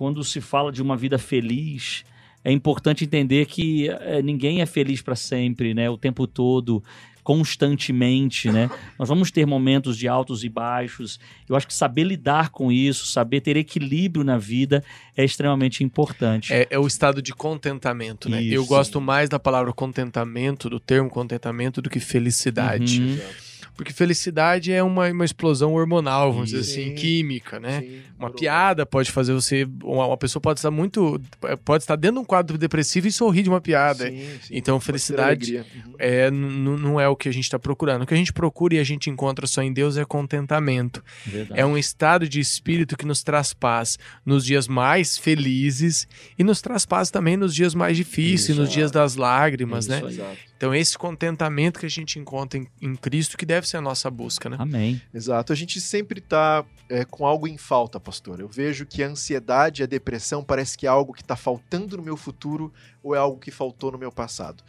[0.00, 2.06] Quando se fala de uma vida feliz,
[2.42, 5.90] é importante entender que eh, ninguém é feliz para sempre, né?
[5.90, 6.82] O tempo todo,
[7.22, 8.70] constantemente, né?
[8.98, 11.20] Nós vamos ter momentos de altos e baixos.
[11.46, 14.82] Eu acho que saber lidar com isso, saber ter equilíbrio na vida
[15.14, 16.50] é extremamente importante.
[16.50, 18.42] É, é o estado de contentamento, né?
[18.42, 18.70] Eu Isso.
[18.70, 23.02] gosto mais da palavra contentamento, do termo contentamento, do que felicidade.
[23.02, 23.49] Uhum.
[23.80, 26.82] Porque felicidade é uma, uma explosão hormonal, vamos dizer Sim.
[26.82, 27.80] assim, química, né?
[27.80, 29.66] Sim, Uma piada pode fazer você.
[29.82, 31.18] Uma, uma pessoa pode estar muito.
[31.64, 34.06] Pode estar dentro de um quadro depressivo e sorrir de uma piada.
[34.10, 34.28] Sim.
[34.50, 35.56] Então, felicidade.
[35.56, 35.94] Uhum.
[35.98, 38.02] é, não é o que a gente está procurando.
[38.02, 41.02] O que a gente procura e a gente encontra só em Deus é contentamento.
[41.24, 41.58] Verdade.
[41.58, 46.06] É um estado de espírito que nos traz paz nos dias mais felizes
[46.38, 50.20] e nos traz paz também nos dias mais difíceis, Isso, nos dias das lágrimas, Isso
[50.20, 50.36] né?
[50.60, 54.10] Então, esse contentamento que a gente encontra em, em Cristo que deve ser a nossa
[54.10, 54.58] busca, né?
[54.60, 55.00] Amém.
[55.14, 55.54] Exato.
[55.54, 56.62] A gente sempre está
[57.08, 58.40] com algo em falta, pastor.
[58.40, 61.96] Eu vejo que a ansiedade e a depressão parece que é algo que está faltando
[61.96, 62.70] no meu futuro
[63.02, 64.62] ou é algo que faltou no meu passado.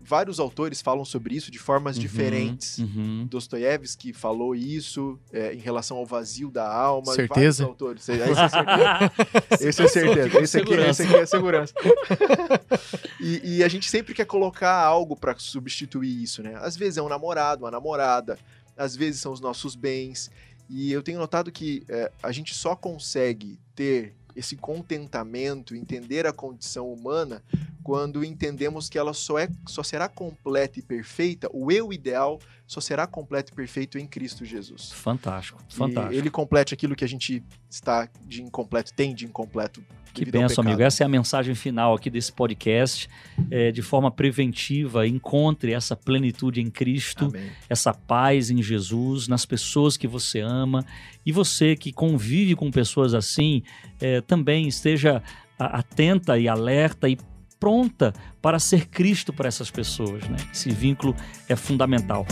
[0.00, 2.78] Vários autores falam sobre isso de formas Uhum, diferentes.
[2.78, 3.26] uhum.
[3.28, 7.12] Dostoiévski falou isso é, em relação ao vazio da alma.
[7.14, 7.64] Certeza?
[7.64, 8.08] Vários autores.
[8.08, 9.12] Esse é certeza.
[9.68, 10.40] Esse é certeza.
[10.40, 11.74] Esse aqui, esse aqui é segurança.
[13.20, 16.54] e, e a gente sempre quer colocar algo para substituir isso, né?
[16.60, 18.38] Às vezes é um namorado, uma namorada,
[18.76, 20.30] às vezes são os nossos bens.
[20.70, 26.32] E eu tenho notado que é, a gente só consegue ter esse contentamento, entender a
[26.32, 27.42] condição humana,
[27.82, 32.38] quando entendemos que ela só, é, só será completa e perfeita, o eu ideal
[32.68, 34.92] só será completo e perfeito em Cristo Jesus.
[34.92, 36.14] Fantástico, fantástico.
[36.14, 39.82] ele complete aquilo que a gente está de incompleto, tem de incompleto.
[40.12, 40.82] Que benção, amigo.
[40.82, 43.08] Essa é a mensagem final aqui desse podcast.
[43.50, 47.50] É, de forma preventiva, encontre essa plenitude em Cristo, Amém.
[47.70, 50.84] essa paz em Jesus, nas pessoas que você ama.
[51.24, 53.62] E você que convive com pessoas assim,
[53.98, 55.22] é, também esteja
[55.58, 57.16] atenta e alerta e
[57.58, 60.28] pronta para ser Cristo para essas pessoas.
[60.28, 60.36] Né?
[60.52, 61.14] Esse vínculo
[61.48, 62.26] é fundamental.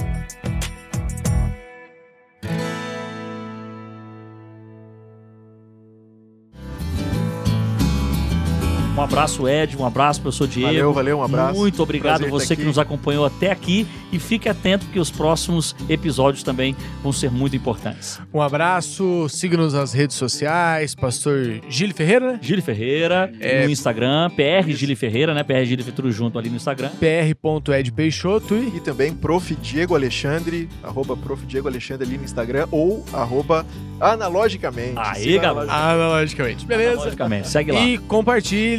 [8.97, 9.77] Um abraço, Ed.
[9.77, 10.69] Um abraço, professor Diego.
[10.69, 11.59] Valeu, valeu, um abraço.
[11.59, 15.77] Muito obrigado Prazer você que nos acompanhou até aqui e fique atento que os próximos
[15.87, 18.19] episódios também vão ser muito importantes.
[18.33, 22.39] Um abraço, siga-nos nas redes sociais, pastor Gil Ferreira, né?
[22.41, 23.65] Gili Ferreira É.
[23.65, 25.43] no Instagram, PR Gili Ferreira, né?
[25.43, 26.89] PR Gili tudo junto ali no Instagram.
[26.99, 29.55] pr.edpeixoto e E também Prof.
[29.57, 31.45] Diego Alexandre, arroba Prof.
[31.45, 33.67] Diego Alexandre ali no Instagram, ou arroba
[34.01, 34.95] analogicamente.
[34.97, 35.71] Aí, galera.
[35.71, 35.95] analogicamente.
[36.07, 36.67] analogicamente.
[36.67, 37.05] Beleza?
[37.05, 37.81] Logicamente, segue lá.
[37.81, 37.99] E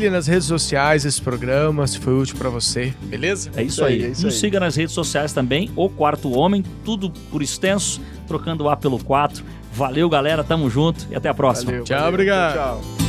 [0.07, 3.51] compartilhe nas redes sociais esse programa, se foi útil pra você, beleza?
[3.55, 4.03] É isso Isso aí, aí.
[4.05, 4.39] é isso Nos aí.
[4.39, 9.43] siga nas redes sociais também, o Quarto Homem, tudo por extenso, trocando A pelo 4.
[9.73, 10.43] Valeu, galera.
[10.43, 11.71] Tamo junto e até a próxima.
[11.71, 12.09] Valeu, Tchau, valeu.
[12.13, 12.53] obrigado.
[12.55, 13.06] Tchau, tchau.